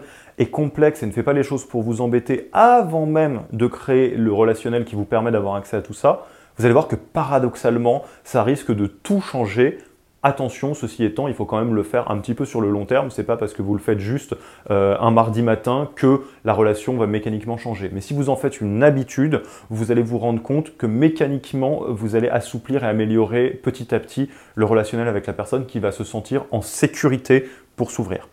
[0.50, 4.32] complexe et ne fait pas les choses pour vous embêter avant même de créer le
[4.34, 6.26] relationnel qui vous permet d'avoir accès à tout ça,
[6.58, 9.80] vous allez voir que paradoxalement, ça risque de tout changer
[10.24, 12.86] Attention, ceci étant, il faut quand même le faire un petit peu sur le long
[12.86, 13.10] terme.
[13.10, 14.36] C'est pas parce que vous le faites juste
[14.70, 17.90] euh, un mardi matin que la relation va mécaniquement changer.
[17.92, 22.16] Mais si vous en faites une habitude, vous allez vous rendre compte que mécaniquement, vous
[22.16, 26.04] allez assouplir et améliorer petit à petit le relationnel avec la personne qui va se
[26.04, 28.28] sentir en sécurité pour s'ouvrir.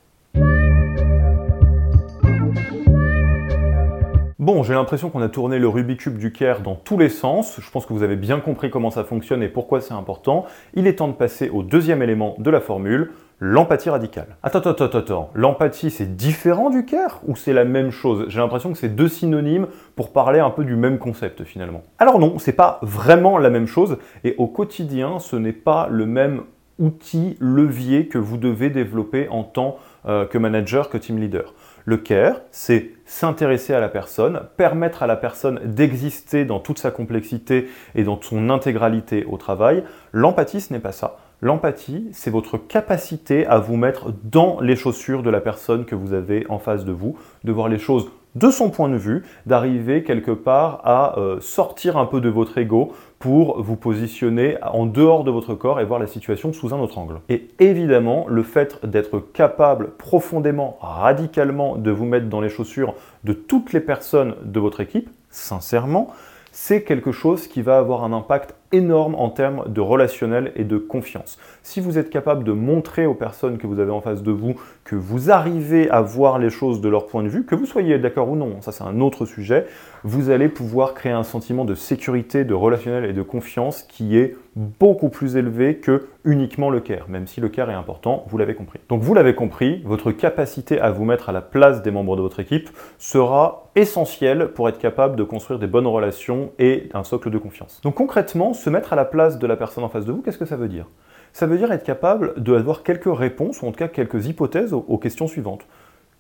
[4.48, 7.60] Bon, j'ai l'impression qu'on a tourné le Rubik's Cube du Caire dans tous les sens.
[7.60, 10.46] Je pense que vous avez bien compris comment ça fonctionne et pourquoi c'est important.
[10.72, 14.38] Il est temps de passer au deuxième élément de la formule, l'empathie radicale.
[14.42, 15.30] Attends, attends, attends, attends.
[15.34, 18.24] L'empathie, c'est différent du care ou c'est la même chose?
[18.28, 21.82] J'ai l'impression que c'est deux synonymes pour parler un peu du même concept finalement.
[21.98, 26.06] Alors non, c'est pas vraiment la même chose et au quotidien, ce n'est pas le
[26.06, 26.40] même
[26.78, 31.52] outil, levier que vous devez développer en tant euh, que manager, que team leader.
[31.88, 36.90] Le care, c'est s'intéresser à la personne, permettre à la personne d'exister dans toute sa
[36.90, 39.82] complexité et dans son intégralité au travail.
[40.12, 41.16] L'empathie, ce n'est pas ça.
[41.40, 46.12] L'empathie, c'est votre capacité à vous mettre dans les chaussures de la personne que vous
[46.12, 50.02] avez en face de vous, de voir les choses de son point de vue, d'arriver
[50.02, 55.24] quelque part à euh, sortir un peu de votre ego pour vous positionner en dehors
[55.24, 57.20] de votre corps et voir la situation sous un autre angle.
[57.28, 63.32] Et évidemment, le fait d'être capable profondément, radicalement de vous mettre dans les chaussures de
[63.32, 66.12] toutes les personnes de votre équipe, sincèrement,
[66.52, 70.78] c'est quelque chose qui va avoir un impact énorme en termes de relationnel et de
[70.78, 71.38] confiance.
[71.62, 74.54] Si vous êtes capable de montrer aux personnes que vous avez en face de vous
[74.84, 77.98] que vous arrivez à voir les choses de leur point de vue, que vous soyez
[77.98, 79.66] d'accord ou non, ça c'est un autre sujet,
[80.04, 84.36] vous allez pouvoir créer un sentiment de sécurité, de relationnel et de confiance qui est
[84.58, 88.56] beaucoup plus élevé que uniquement le care, même si le care est important, vous l'avez
[88.56, 88.80] compris.
[88.88, 92.22] Donc vous l'avez compris, votre capacité à vous mettre à la place des membres de
[92.22, 92.68] votre équipe
[92.98, 97.80] sera essentielle pour être capable de construire des bonnes relations et un socle de confiance.
[97.84, 100.38] Donc concrètement, se mettre à la place de la personne en face de vous, qu'est-ce
[100.38, 100.86] que ça veut dire?
[101.32, 104.98] Ça veut dire être capable d'avoir quelques réponses, ou en tout cas quelques hypothèses aux,
[104.98, 105.66] questions suivantes.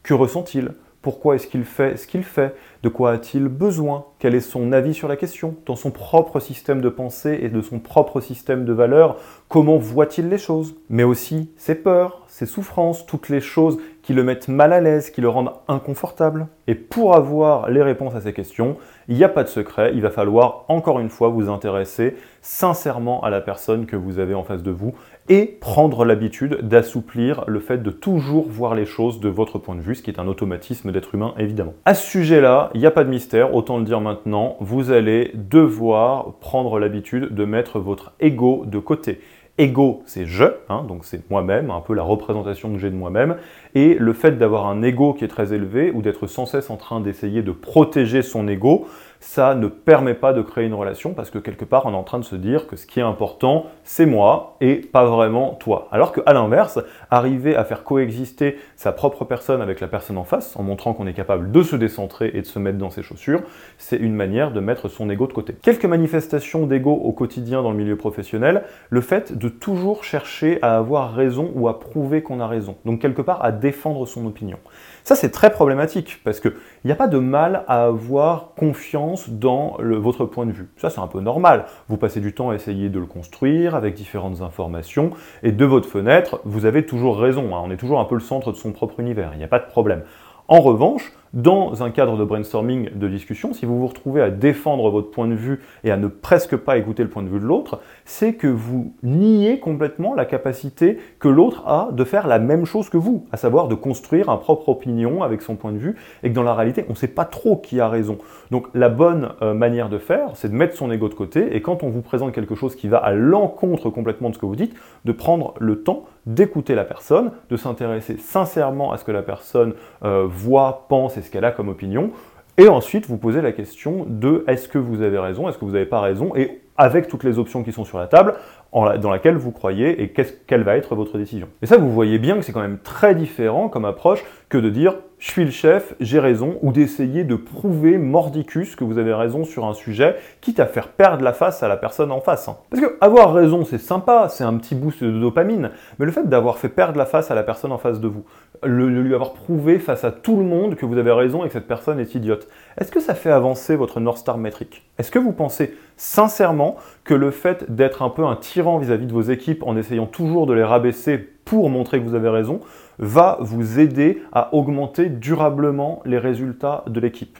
[0.04, 0.74] Que ressent-il?
[1.08, 4.92] Pourquoi est-ce qu'il fait ce qu'il fait De quoi a-t-il besoin Quel est son avis
[4.92, 8.74] sur la question Dans son propre système de pensée et de son propre système de
[8.74, 9.16] valeurs,
[9.48, 10.74] comment voit-il les choses?
[10.90, 15.08] Mais aussi ses peurs, ses souffrances, toutes les choses qui le mettent mal à l'aise,
[15.08, 16.46] qui le rendent inconfortable.
[16.66, 18.76] Et pour avoir les réponses à ces questions,
[19.08, 23.22] il n'y a pas de secret, il va falloir encore une fois vous intéresser sincèrement
[23.22, 24.94] à la personne que vous avez en face de vous
[25.28, 29.80] et prendre l'habitude d'assouplir le fait de toujours voir les choses de votre point de
[29.80, 31.74] vue, ce qui est un automatisme d'être humain évidemment.
[31.84, 35.32] À ce sujet-là, il n'y a pas de mystère, autant le dire maintenant, vous allez
[35.34, 39.20] devoir prendre l'habitude de mettre votre ego de côté.
[39.58, 43.36] Ego, c'est je, hein, donc c'est moi-même, un peu la représentation que j'ai de moi-même.
[43.74, 46.76] Et le fait d'avoir un ego qui est très élevé ou d'être sans cesse en
[46.76, 48.86] train d'essayer de protéger son ego,
[49.20, 52.02] ça ne permet pas de créer une relation parce que quelque part on est en
[52.02, 55.88] train de se dire que ce qui est important c'est moi et pas vraiment toi.
[55.90, 56.78] Alors qu'à l'inverse,
[57.10, 61.06] arriver à faire coexister sa propre personne avec la personne en face en montrant qu'on
[61.06, 63.42] est capable de se décentrer et de se mettre dans ses chaussures,
[63.78, 65.54] c'est une manière de mettre son ego de côté.
[65.60, 70.76] Quelques manifestations d'ego au quotidien dans le milieu professionnel, le fait de toujours chercher à
[70.76, 72.76] avoir raison ou à prouver qu'on a raison.
[72.84, 74.58] Donc quelque part à défendre son opinion.
[75.04, 76.52] Ça, c'est très problématique parce qu'il
[76.84, 80.68] n'y a pas de mal à avoir confiance dans votre point de vue.
[80.76, 81.64] Ça, c'est un peu normal.
[81.88, 85.10] Vous passez du temps à essayer de le construire avec différentes informations
[85.42, 87.54] et de votre fenêtre, vous avez toujours raison.
[87.54, 87.62] Hein.
[87.64, 89.30] On est toujours un peu le centre de son propre univers.
[89.34, 90.02] Il n'y a pas de problème.
[90.48, 94.90] En revanche, dans un cadre de brainstorming, de discussion, si vous vous retrouvez à défendre
[94.90, 97.44] votre point de vue et à ne presque pas écouter le point de vue de
[97.44, 102.64] l'autre, c'est que vous niez complètement la capacité que l'autre a de faire la même
[102.64, 105.96] chose que vous, à savoir de construire un propre opinion avec son point de vue,
[106.22, 108.18] et que dans la réalité, on ne sait pas trop qui a raison.
[108.50, 111.60] Donc la bonne euh, manière de faire, c'est de mettre son ego de côté, et
[111.60, 114.56] quand on vous présente quelque chose qui va à l'encontre complètement de ce que vous
[114.56, 119.22] dites, de prendre le temps d'écouter la personne, de s'intéresser sincèrement à ce que la
[119.22, 119.72] personne
[120.04, 122.12] euh, voit, pense et ce qu'elle a comme opinion.
[122.56, 125.72] Et ensuite, vous posez la question de est-ce que vous avez raison, est-ce que vous
[125.72, 128.34] n'avez pas raison, et avec toutes les options qui sont sur la table,
[128.72, 130.12] dans laquelle vous croyez et
[130.46, 131.48] quelle va être votre décision.
[131.62, 134.70] Et ça, vous voyez bien que c'est quand même très différent comme approche que de
[134.70, 139.12] dire je suis le chef, j'ai raison, ou d'essayer de prouver mordicus que vous avez
[139.12, 142.48] raison sur un sujet, quitte à faire perdre la face à la personne en face.
[142.48, 142.56] Hein.
[142.70, 146.28] Parce que avoir raison, c'est sympa, c'est un petit boost de dopamine, mais le fait
[146.28, 148.24] d'avoir fait perdre la face à la personne en face de vous,
[148.62, 151.54] le, lui avoir prouvé face à tout le monde que vous avez raison et que
[151.54, 152.46] cette personne est idiote,
[152.80, 154.88] est-ce que ça fait avancer votre North Star métrique?
[154.98, 158.96] Est-ce que vous pensez sincèrement que le fait d'être un peu un tyran vis à
[158.96, 162.28] -vis de vos équipes en essayant toujours de les rabaisser pour montrer que vous avez
[162.28, 162.60] raison,
[162.98, 167.38] va vous aider à augmenter durablement les résultats de l'équipe.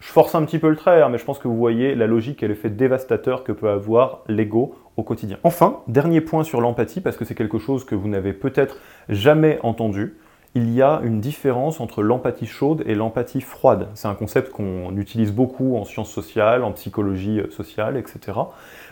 [0.00, 2.06] Je force un petit peu le trait, hein, mais je pense que vous voyez la
[2.06, 5.38] logique et l'effet dévastateur que peut avoir l'ego au quotidien.
[5.44, 8.76] Enfin, dernier point sur l'empathie, parce que c'est quelque chose que vous n'avez peut-être
[9.08, 10.16] jamais entendu.
[10.54, 13.88] Il y a une différence entre l'empathie chaude et l'empathie froide.
[13.94, 18.38] C'est un concept qu'on utilise beaucoup en sciences sociales, en psychologie sociale, etc.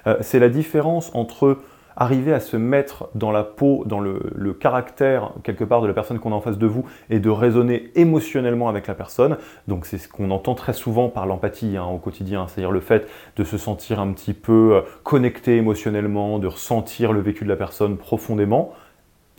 [0.07, 1.59] Euh, c'est la différence entre
[1.97, 4.21] arriver à se mettre dans la peau, dans le,
[4.59, 7.91] caractère quelque part de la personne qu'on a en face de vous et de raisonner
[7.95, 9.37] émotionnellement avec la personne.
[9.69, 13.09] Donc c'est ce qu'on entend très souvent par l'empathie hein, au quotidien, c'est-à-dire le fait
[13.37, 17.57] de se sentir un petit peu euh, connecté émotionnellement, de ressentir le vécu de la
[17.57, 18.73] personne profondément.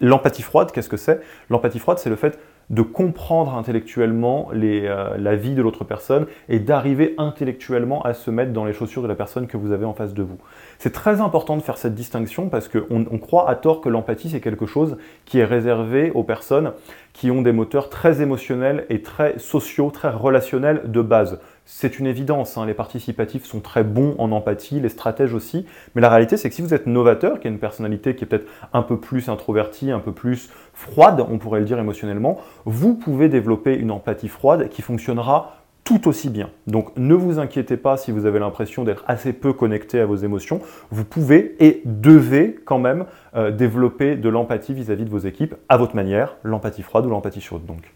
[0.01, 1.21] L'empathie froide, qu'est-ce que c'est?
[1.49, 2.37] L'empathie froide, c'est le fait
[2.69, 8.53] de comprendre intellectuellement euh, la vie de l'autre personne et d'arriver intellectuellement à se mettre
[8.53, 10.37] dans les chaussures de la personne que vous avez en face de vous.
[10.79, 14.29] C'est très important de faire cette distinction parce qu'on on croit à tort que l'empathie
[14.29, 16.71] c'est quelque chose qui est réservé aux personnes
[17.13, 21.39] qui ont des moteurs très émotionnels et très sociaux, très relationnels de base.
[21.67, 26.01] C'est une évidence, hein, les participatifs sont très bons en empathie, les stratèges aussi, mais
[26.01, 28.47] la réalité c'est que si vous êtes novateur, qui a une personnalité qui est peut-être
[28.71, 33.29] un peu plus introvertie, un peu plus froide, on pourrait le dire émotionnellement, vous pouvez
[33.29, 36.49] développer une empathie froide qui fonctionnera tout aussi bien.
[36.67, 40.15] Donc ne vous inquiétez pas si vous avez l'impression d'être assez peu connecté à vos
[40.15, 40.61] émotions.
[40.91, 45.77] Vous pouvez et devez quand même euh, développer de l'empathie vis-à-vis de vos équipes à
[45.77, 47.91] votre manière, l'empathie froide ou l'empathie chaude donc.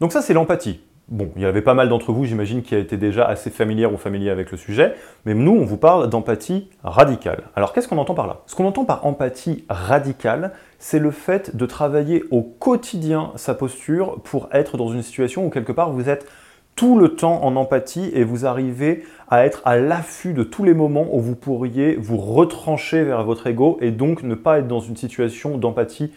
[0.00, 0.80] Donc ça c'est l'empathie.
[1.08, 3.94] Bon, il y avait pas mal d'entre vous, j'imagine, qui a été déjà assez familière
[3.94, 7.44] ou familier avec le sujet, mais nous, on vous parle d'empathie radicale.
[7.54, 8.40] Alors, qu'est-ce qu'on entend par là?
[8.46, 14.20] Ce qu'on entend par empathie radicale, c'est le fait de travailler au quotidien sa posture
[14.24, 16.26] pour être dans une situation où quelque part vous êtes
[16.74, 20.74] tout le temps en empathie et vous arrivez à être à l'affût de tous les
[20.74, 24.80] moments où vous pourriez vous retrancher vers votre ego et donc ne pas être dans
[24.80, 26.12] une situation d'empathie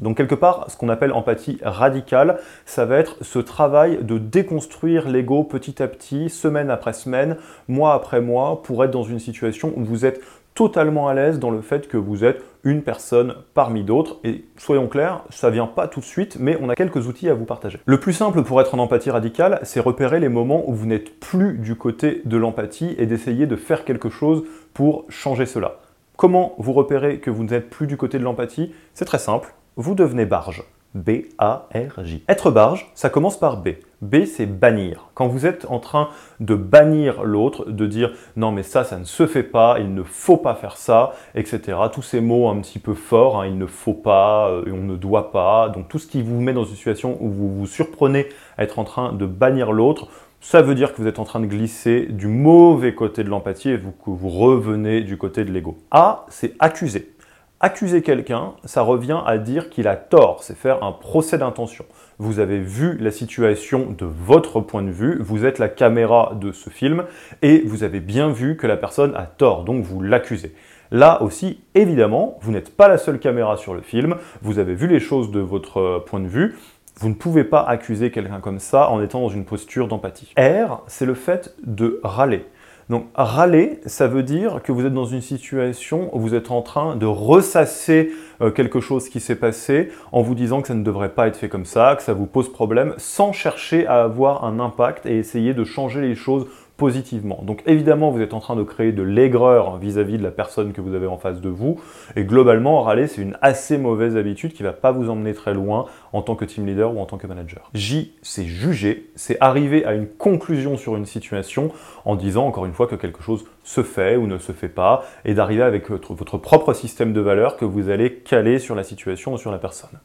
[0.00, 5.08] Donc quelque part, ce qu'on appelle empathie radicale, ça va être ce travail de déconstruire
[5.08, 7.36] l'ego petit à petit, semaine après semaine,
[7.68, 10.20] mois après mois, pour être dans une situation où vous êtes
[10.54, 14.18] totalement à l'aise dans le fait que vous êtes une personne parmi d'autres.
[14.24, 17.34] Et soyons clairs, ça vient pas tout de suite, mais on a quelques outils à
[17.34, 17.78] vous partager.
[17.84, 21.18] Le plus simple pour être en empathie radicale, c'est repérer les moments où vous n'êtes
[21.18, 25.78] plus du côté de l'empathie et d'essayer de faire quelque chose pour changer cela.
[26.16, 28.72] Comment vous repérez que vous n'êtes plus du côté de l'empathie?
[28.94, 30.62] C'est très simple, vous devenez barge.
[30.94, 32.22] B-A-R-J.
[32.28, 33.70] Être barge, ça commence par B.
[34.00, 35.08] B, c'est bannir.
[35.14, 39.04] Quand vous êtes en train de bannir l'autre, de dire non mais ça, ça ne
[39.04, 41.76] se fait pas, il ne faut pas faire ça, etc.
[41.92, 44.94] Tous ces mots un petit peu forts, hein, il ne faut pas, euh, on ne
[44.94, 45.68] doit pas.
[45.68, 48.78] Donc tout ce qui vous met dans une situation où vous vous surprenez à être
[48.78, 50.06] en train de bannir l'autre,
[50.44, 53.70] ça veut dire que vous êtes en train de glisser du mauvais côté de l'empathie
[53.70, 55.78] et que vous revenez du côté de l'ego.
[55.90, 57.14] A, c'est accuser.
[57.60, 61.86] Accuser quelqu'un, ça revient à dire qu'il a tort, c'est faire un procès d'intention.
[62.18, 66.52] Vous avez vu la situation de votre point de vue, vous êtes la caméra de
[66.52, 67.04] ce film
[67.40, 70.54] et vous avez bien vu que la personne a tort, donc vous l'accusez.
[70.90, 74.88] Là aussi, évidemment, vous n'êtes pas la seule caméra sur le film, vous avez vu
[74.88, 76.54] les choses de votre point de vue,
[76.96, 80.32] vous ne pouvez pas accuser quelqu'un comme ça en étant dans une posture d'empathie.
[80.38, 82.46] R, c'est le fait de râler.
[82.90, 86.60] Donc râler, ça veut dire que vous êtes dans une situation où vous êtes en
[86.60, 90.84] train de ressasser euh, quelque chose qui s'est passé en vous disant que ça ne
[90.84, 94.44] devrait pas être fait comme ça, que ça vous pose problème, sans chercher à avoir
[94.44, 97.40] un impact et essayer de changer les choses positivement.
[97.42, 100.80] Donc évidemment, vous êtes en train de créer de l'aigreur vis-à-vis de la personne que
[100.80, 101.80] vous avez en face de vous.
[102.16, 105.54] Et globalement, râler, c'est une assez mauvaise habitude qui ne va pas vous emmener très
[105.54, 107.70] loin en tant que team leader ou en tant que manager.
[107.74, 111.70] J, c'est juger, c'est arriver à une conclusion sur une situation
[112.04, 115.04] en disant encore une fois que quelque chose se fait ou ne se fait pas
[115.24, 119.34] et d'arriver avec votre, propre système de valeurs que vous allez caler sur la situation
[119.34, 119.98] ou sur la personne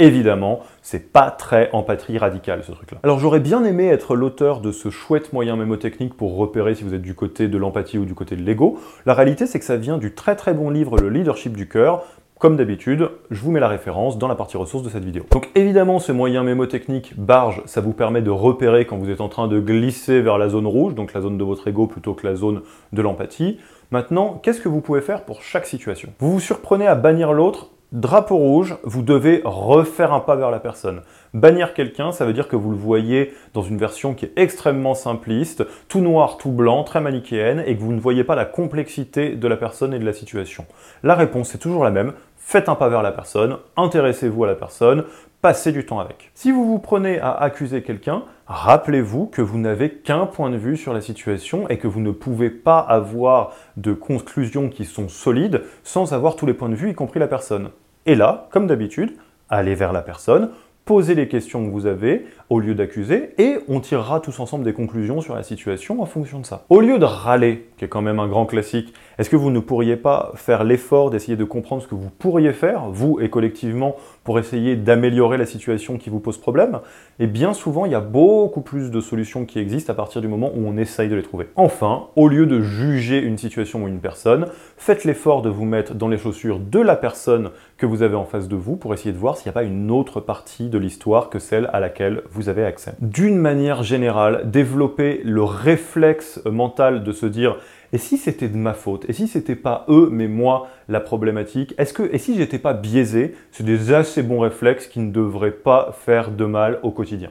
[0.00, 2.98] évidemment, c'est pas très empathie radicale ce truc-là.
[3.02, 6.94] Alors j'aurais bien aimé être l'auteur de ce chouette moyen mémotechnique pour repérer si vous
[6.94, 8.78] êtes du côté de l'empathie ou du côté de l'ego.
[9.06, 12.04] La réalité, c'est que ça vient du très très bon livre Le leadership du cœur.
[12.38, 15.26] Comme d'habitude, je vous mets la référence dans la partie ressources de cette vidéo.
[15.30, 19.28] Donc évidemment, ce moyen mémotechnique barge, ça vous permet de repérer quand vous êtes en
[19.28, 22.26] train de glisser vers la zone rouge, donc la zone de votre ego plutôt que
[22.26, 22.62] la zone
[22.94, 23.58] de l'empathie.
[23.90, 26.14] Maintenant, qu'est-ce que vous pouvez faire pour chaque situation?
[26.18, 30.60] Vous vous surprenez à bannir l'autre Drapeau rouge, vous devez refaire un pas vers la
[30.60, 31.02] personne.
[31.34, 34.94] Bannir quelqu'un, ça veut dire que vous le voyez dans une version qui est extrêmement
[34.94, 39.34] simpliste, tout noir, tout blanc, très manichéenne, et que vous ne voyez pas la complexité
[39.34, 40.66] de la personne et de la situation.
[41.02, 44.54] La réponse est toujours la même, faites un pas vers la personne, intéressez-vous à la
[44.54, 45.02] personne,
[45.42, 46.30] passez du temps avec.
[46.34, 50.76] Si vous vous prenez à accuser quelqu'un, rappelez-vous que vous n'avez qu'un point de vue
[50.76, 55.62] sur la situation et que vous ne pouvez pas avoir de conclusions qui sont solides
[55.82, 57.70] sans avoir tous les points de vue, y compris la personne.
[58.06, 59.16] Et là, comme d'habitude,
[59.48, 60.50] allez vers la personne,
[60.84, 64.72] posez les questions que vous avez au lieu d'accuser et on tirera tous ensemble des
[64.72, 66.64] conclusions sur la situation en fonction de ça.
[66.68, 69.60] Au lieu de râler, qui est quand même un grand classique, est-ce que vous ne
[69.60, 73.94] pourriez pas faire l'effort d'essayer de comprendre ce que vous pourriez faire, vous et collectivement,
[74.24, 76.80] pour essayer d'améliorer la situation qui vous pose problème
[77.18, 80.28] Et bien souvent, il y a beaucoup plus de solutions qui existent à partir du
[80.28, 81.48] moment où on essaye de les trouver.
[81.56, 85.94] Enfin, au lieu de juger une situation ou une personne, faites l'effort de vous mettre
[85.94, 89.12] dans les chaussures de la personne que vous avez en face de vous pour essayer
[89.12, 92.22] de voir s'il n'y a pas une autre partie de l'histoire que celle à laquelle
[92.30, 92.92] vous avez accès.
[93.00, 97.56] D'une manière générale, développer le réflexe mental de se dire
[97.92, 101.74] et si c'était de ma faute Et si c'était pas eux, mais moi, la problématique
[101.76, 105.50] Est-ce que, et si j'étais pas biaisé C'est des assez bons réflexes qui ne devraient
[105.50, 107.30] pas faire de mal au quotidien.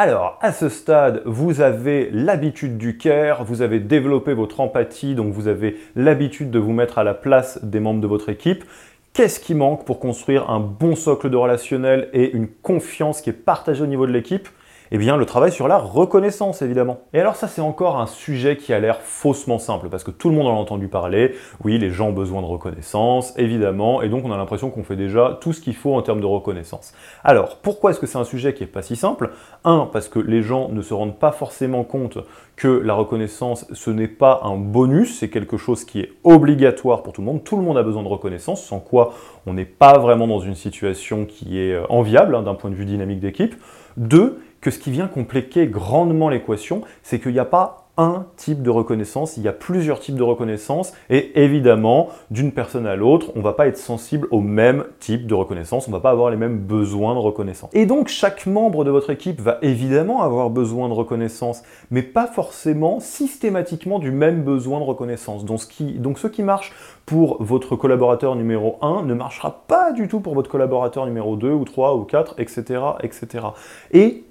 [0.00, 5.32] Alors, à ce stade, vous avez l'habitude du care, vous avez développé votre empathie, donc
[5.32, 8.64] vous avez l'habitude de vous mettre à la place des membres de votre équipe.
[9.12, 13.32] Qu'est-ce qui manque pour construire un bon socle de relationnel et une confiance qui est
[13.32, 14.48] partagée au niveau de l'équipe?
[14.90, 16.98] Eh bien, le travail sur la reconnaissance, évidemment.
[17.12, 20.28] Et alors ça, c'est encore un sujet qui a l'air faussement simple, parce que tout
[20.28, 21.34] le monde en a entendu parler.
[21.64, 24.96] Oui, les gens ont besoin de reconnaissance, évidemment, et donc on a l'impression qu'on fait
[24.96, 26.92] déjà tout ce qu'il faut en termes de reconnaissance.
[27.24, 29.30] Alors, pourquoi est-ce que c'est un sujet qui est pas si simple?
[29.64, 32.18] Un, parce que les gens ne se rendent pas forcément compte
[32.56, 37.12] que la reconnaissance, ce n'est pas un bonus, c'est quelque chose qui est obligatoire pour
[37.12, 37.44] tout le monde.
[37.44, 39.12] Tout le monde a besoin de reconnaissance, sans quoi
[39.46, 42.74] on n'est pas vraiment dans une situation qui est euh, enviable hein, d'un point de
[42.74, 43.54] vue dynamique d'équipe.
[43.96, 48.62] Deux, que ce qui vient compliquer grandement l'équation, c'est qu'il n'y a pas un type
[48.62, 53.32] de reconnaissance, il y a plusieurs types de reconnaissance et évidemment, d'une personne à l'autre,
[53.34, 56.10] on ne va pas être sensible au même type de reconnaissance, on ne va pas
[56.10, 57.70] avoir les mêmes besoins de reconnaissance.
[57.74, 62.28] Et donc chaque membre de votre équipe va évidemment avoir besoin de reconnaissance, mais pas
[62.28, 65.44] forcément systématiquement du même besoin de reconnaissance.
[65.44, 66.72] Donc ce qui, donc ce qui marche
[67.04, 71.50] pour votre collaborateur numéro 1 ne marchera pas du tout pour votre collaborateur numéro 2
[71.50, 72.80] ou 3 ou 4, etc.
[73.02, 73.46] etc.
[73.92, 74.22] Et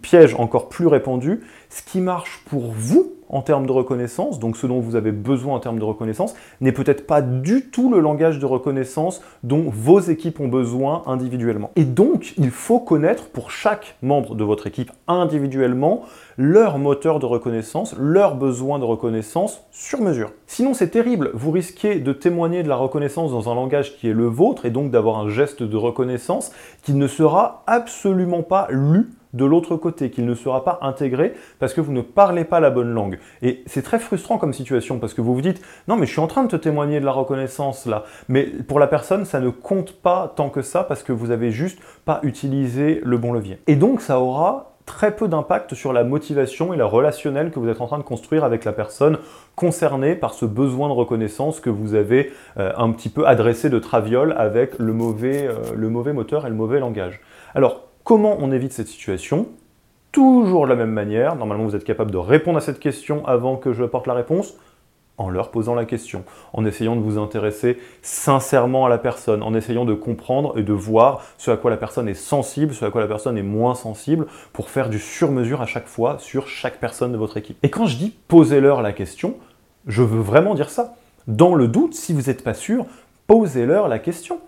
[0.00, 4.66] piège encore plus répandu, ce qui marche pour vous en termes de reconnaissance, donc ce
[4.66, 8.38] dont vous avez besoin en termes de reconnaissance, n'est peut-être pas du tout le langage
[8.38, 11.70] de reconnaissance dont vos équipes ont besoin individuellement.
[11.76, 16.02] Et donc, il faut connaître pour chaque membre de votre équipe individuellement
[16.38, 20.32] leur moteur de reconnaissance, leurs besoins de reconnaissance sur mesure.
[20.46, 24.12] Sinon, c'est terrible, vous risquez de témoigner de la reconnaissance dans un langage qui est
[24.12, 29.10] le vôtre et donc d'avoir un geste de reconnaissance qui ne sera absolument pas lu
[29.36, 32.70] de l'autre côté, qu'il ne sera pas intégré parce que vous ne parlez pas la
[32.70, 33.18] bonne langue.
[33.42, 36.20] Et c'est très frustrant comme situation parce que vous vous dites non mais je suis
[36.20, 39.50] en train de te témoigner de la reconnaissance là, mais pour la personne ça ne
[39.50, 43.58] compte pas tant que ça parce que vous avez juste pas utilisé le bon levier.
[43.66, 47.68] Et donc ça aura très peu d'impact sur la motivation et la relationnelle que vous
[47.68, 49.18] êtes en train de construire avec la personne
[49.56, 53.80] concernée par ce besoin de reconnaissance que vous avez euh, un petit peu adressé de
[53.80, 57.20] traviole avec le mauvais, euh, moteur et le mauvais langage.
[57.54, 59.48] Alors, Comment on évite cette situation
[60.12, 61.34] Toujours de la même manière.
[61.34, 64.54] Normalement, vous êtes capable de répondre à cette question avant que je apporte la réponse
[65.18, 69.54] en leur posant la question, en essayant de vous intéresser sincèrement à la personne, en
[69.54, 72.92] essayant de comprendre et de voir ce à quoi la personne est sensible, ce à
[72.92, 76.78] quoi la personne est moins sensible, pour faire du sur-mesure à chaque fois sur chaque
[76.78, 77.58] personne de votre équipe.
[77.64, 79.34] Et quand je dis posez-leur la question,
[79.88, 80.94] je veux vraiment dire ça.
[81.26, 82.86] Dans le doute, si vous n'êtes pas sûr,
[83.26, 84.38] posez-leur la question.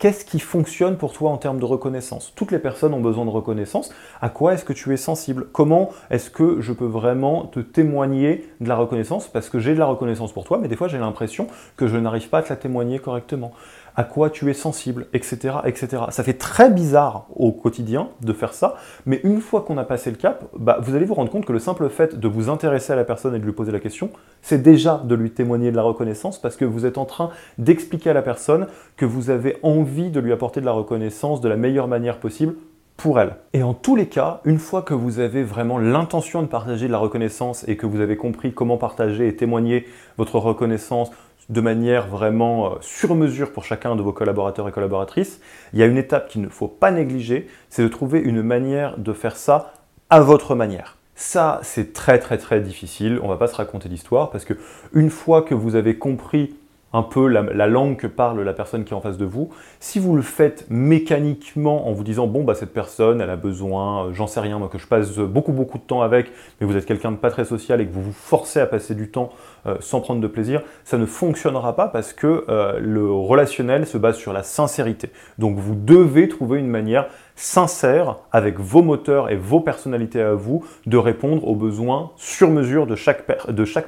[0.00, 2.32] Qu'est-ce qui fonctionne pour toi en termes de reconnaissance?
[2.34, 3.92] Toutes les personnes ont besoin de reconnaissance.
[4.22, 5.48] À quoi est-ce que tu es sensible?
[5.52, 9.28] Comment est-ce que je peux vraiment te témoigner de la reconnaissance?
[9.28, 11.98] Parce que j'ai de la reconnaissance pour toi, mais des fois j'ai l'impression que je
[11.98, 13.52] n'arrive pas à te la témoigner correctement
[14.00, 16.04] à quoi tu es sensible, etc., etc.
[16.08, 20.10] Ça fait très bizarre au quotidien de faire ça, mais une fois qu'on a passé
[20.10, 22.94] le cap, bah, vous allez vous rendre compte que le simple fait de vous intéresser
[22.94, 24.08] à la personne et de lui poser la question,
[24.40, 27.28] c'est déjà de lui témoigner de la reconnaissance parce que vous êtes en train
[27.58, 31.50] d'expliquer à la personne que vous avez envie de lui apporter de la reconnaissance de
[31.50, 32.54] la meilleure manière possible
[32.96, 33.36] pour elle.
[33.52, 36.92] Et en tous les cas, une fois que vous avez vraiment l'intention de partager de
[36.92, 39.86] la reconnaissance et que vous avez compris comment partager et témoigner
[40.16, 41.10] votre reconnaissance
[41.50, 45.40] de manière vraiment euh, sur mesure pour chacun de vos collaborateurs et collaboratrices,
[45.72, 48.96] il y a une étape qu'il ne faut pas négliger, c'est de trouver une manière
[48.96, 49.74] de faire ça
[50.08, 50.96] à votre manière.
[51.16, 54.54] Ça, c'est très très très difficile, on va pas se raconter l'histoire parce que
[54.94, 56.54] une fois que vous avez compris
[56.92, 59.50] un peu la, langue que parle la personne qui est en face de vous.
[59.78, 64.06] Si vous le faites mécaniquement en vous disant bon bah cette personne elle a besoin,
[64.06, 66.76] euh, j'en sais rien moi que je passe beaucoup beaucoup de temps avec, mais vous
[66.76, 69.30] êtes quelqu'un de pas très social et que vous vous forcez à passer du temps
[69.66, 73.98] euh, sans prendre de plaisir, ça ne fonctionnera pas parce que euh, le relationnel se
[73.98, 75.10] base sur la sincérité.
[75.38, 77.06] Donc vous devez trouver une manière
[77.40, 82.86] sincère avec vos moteurs et vos personnalités à vous de répondre aux besoins sur mesure
[82.86, 83.24] de chaque,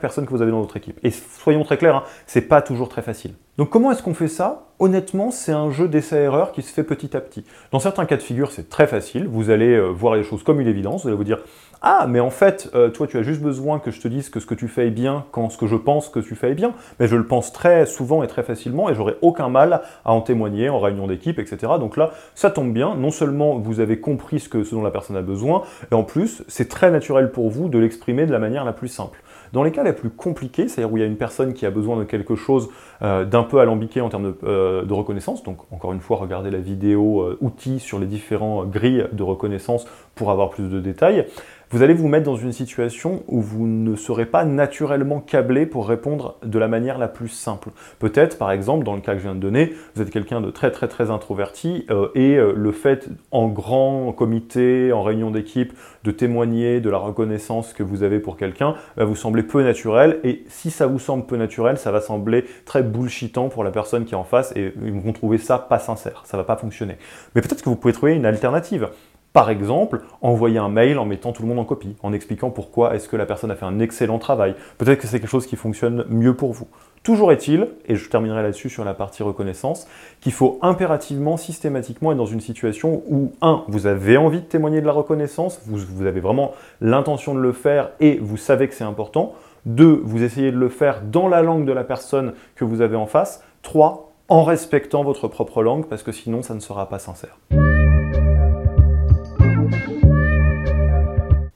[0.00, 0.98] personne que vous avez dans votre équipe.
[1.02, 3.34] Et soyons très clairs, hein, c'est pas toujours très facile.
[3.58, 4.68] Donc comment est-ce qu'on fait ça?
[4.78, 7.44] Honnêtement, c'est un jeu d'essai-erreur qui se fait petit à petit.
[7.72, 9.28] Dans certains cas de figure, c'est très facile.
[9.28, 11.02] Vous allez euh, voir les choses comme une évidence.
[11.02, 11.40] Vous allez vous dire
[11.84, 14.38] ah, mais en fait, euh, toi, tu as juste besoin que je te dise que
[14.38, 16.54] ce que tu fais est bien quand ce que je pense que tu fais est
[16.54, 16.74] bien.
[17.00, 20.20] Mais je le pense très souvent et très facilement et j'aurai aucun mal à en
[20.20, 21.72] témoigner en réunion d'équipe, etc.
[21.80, 22.94] Donc là, ça tombe bien.
[22.94, 26.04] Non seulement vous avez compris ce, que, ce dont la personne a besoin, et en
[26.04, 29.20] plus, c'est très naturel pour vous de l'exprimer de la manière la plus simple.
[29.52, 31.70] Dans les cas les plus compliqués, c'est-à-dire où il y a une personne qui a
[31.70, 32.70] besoin de quelque chose
[33.02, 36.50] euh, d'un peu alambiqué en termes de, euh, de, reconnaissance, donc encore une fois, regardez
[36.50, 41.26] la vidéo outils sur les différents grilles de reconnaissance pour avoir plus de détails
[41.72, 45.88] vous allez vous mettre dans une situation où vous ne serez pas naturellement câblé pour
[45.88, 47.70] répondre de la manière la plus simple.
[47.98, 50.50] Peut-être, par exemple, dans le cas que je viens de donner, vous êtes quelqu'un de
[50.50, 55.72] très très très introverti euh, et euh, le fait en grand comité, en réunion d'équipe,
[56.04, 60.20] de témoigner de la reconnaissance que vous avez pour quelqu'un va vous sembler peu naturel
[60.24, 64.04] et si ça vous semble peu naturel, ça va sembler très bullshitant pour la personne
[64.04, 66.98] qui est en face et ils vont trouver ça pas sincère, ça va pas fonctionner.
[67.34, 68.90] Mais peut-être que vous pouvez trouver une alternative.
[69.32, 72.94] Par exemple, envoyer un mail en mettant tout le monde en copie, en expliquant pourquoi
[72.94, 74.54] est-ce que la personne a fait un excellent travail.
[74.76, 76.68] Peut-être que c'est quelque chose qui fonctionne mieux pour vous.
[77.02, 79.88] Toujours est-il, et je terminerai là-dessus sur la partie reconnaissance,
[80.20, 84.82] qu'il faut impérativement, systématiquement être dans une situation où, un, vous avez envie de témoigner
[84.82, 88.84] de la reconnaissance, vous, avez vraiment l'intention de le faire et vous savez que c'est
[88.84, 89.32] important.
[89.64, 92.96] Deux, vous essayez de le faire dans la langue de la personne que vous avez
[92.96, 93.42] en face.
[93.62, 97.38] Trois, en respectant votre propre langue, parce que sinon ça ne sera pas sincère.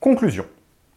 [0.07, 0.45] Conclusion.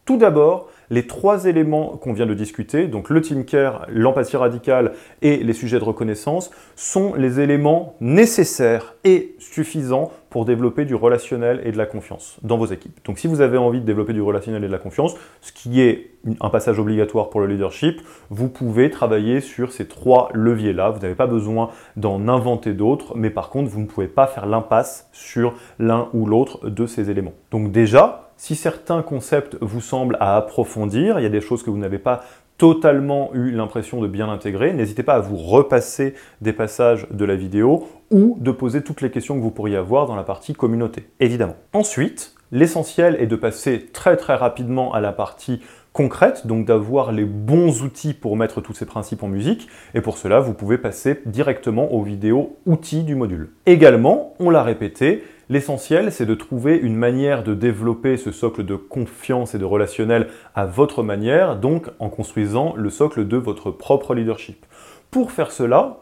[0.05, 4.93] Tout d'abord, les trois éléments qu'on vient de discuter, donc le team care, l'empathie radicale
[5.21, 11.61] et les sujets de reconnaissance, sont les éléments nécessaires et suffisants pour développer du relationnel
[11.65, 12.99] et de la confiance dans vos équipes.
[13.03, 15.81] Donc si vous avez envie de développer du relationnel et de la confiance, ce qui
[15.81, 17.99] est un passage obligatoire pour le leadership,
[18.29, 20.89] vous pouvez travailler sur ces trois leviers-là.
[20.89, 24.45] Vous n'avez pas besoin d'en inventer d'autres, mais par contre, vous ne pouvez pas faire
[24.45, 27.33] l'impasse sur l'un ou l'autre de ces éléments.
[27.51, 31.69] Donc déjà, si certains concepts vous semblent à approfondir, il y a des choses que
[31.69, 32.23] vous n'avez pas
[32.57, 37.35] totalement eu l'impression de bien intégrer, n'hésitez pas à vous repasser des passages de la
[37.35, 41.07] vidéo ou de poser toutes les questions que vous pourriez avoir dans la partie communauté,
[41.19, 41.55] évidemment.
[41.71, 45.61] Ensuite, l'essentiel est de passer très très rapidement à la partie
[45.93, 50.17] concrète, donc d'avoir les bons outils pour mettre tous ces principes en musique, et pour
[50.17, 53.51] cela, vous pouvez passer directement aux vidéos outils du module.
[53.67, 58.77] Également, on l'a répété, L'essentiel, c'est de trouver une manière de développer ce socle de
[58.77, 64.15] confiance et de relationnel à votre manière, donc en construisant le socle de votre propre
[64.15, 64.65] leadership.
[65.11, 65.97] Pour faire cela,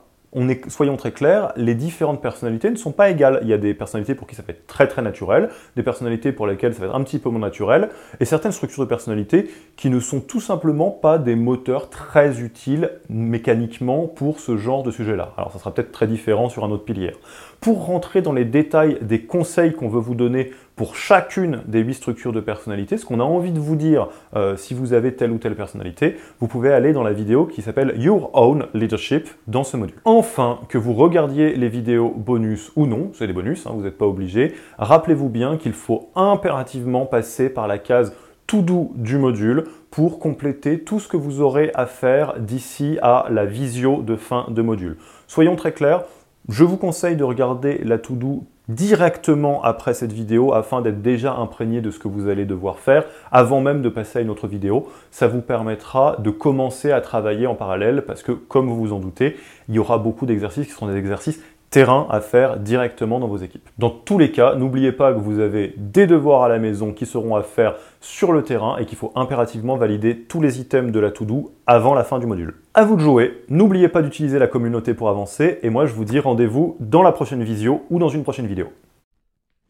[0.68, 3.40] soyons très clairs, les différentes personnalités ne sont pas égales.
[3.42, 6.32] Il y a des personnalités pour qui ça va être très très naturel, des personnalités
[6.32, 7.90] pour lesquelles ça va être un petit peu moins naturel,
[8.20, 12.92] et certaines structures de personnalité qui ne sont tout simplement pas des moteurs très utiles
[13.10, 15.34] mécaniquement pour ce genre de sujet-là.
[15.38, 17.14] Alors ça sera peut-être très différent sur un autre pilier.
[17.62, 21.96] Pour rentrer dans les détails des conseils qu'on veut vous donner pour chacune des huit
[21.96, 25.32] structures de personnalité, ce qu'on a envie de vous dire euh, si vous avez telle
[25.32, 29.66] ou telle personnalité, vous pouvez aller dans la vidéo qui s'appelle Your Own Leadership dans
[29.66, 29.98] ce module.
[30.06, 33.98] Enfin, que vous regardiez les vidéos bonus ou non, c'est des bonus, hein, vous n'êtes
[33.98, 38.14] pas obligé, rappelez-vous bien qu'il faut impérativement passer par la case
[38.48, 43.28] tout doux du module pour compléter tout ce que vous aurez à faire d'ici à
[43.30, 44.98] la visio de fin de module.
[45.28, 46.06] Soyons très clairs,
[46.48, 51.82] je vous conseille de regarder la to-do directement après cette vidéo afin d'être déjà imprégné
[51.82, 54.88] de ce que vous allez devoir faire avant même de passer à une autre vidéo.
[55.10, 59.00] Ça vous permettra de commencer à travailler en parallèle parce que comme vous vous en
[59.00, 59.38] doutez,
[59.68, 63.38] il y aura beaucoup d'exercices qui seront des exercices terrain à faire directement dans vos
[63.38, 63.70] équipes.
[63.78, 67.06] Dans tous les cas, n'oubliez pas que vous avez des devoirs à la maison qui
[67.06, 71.00] seront à faire sur le terrain et qu'il faut impérativement valider tous les items de
[71.00, 72.56] la to-do avant la fin du module.
[72.74, 76.06] À vous de jouer, n'oubliez pas d'utiliser la communauté pour avancer et moi je vous
[76.06, 78.68] dis rendez-vous dans la prochaine visio ou dans une prochaine vidéo.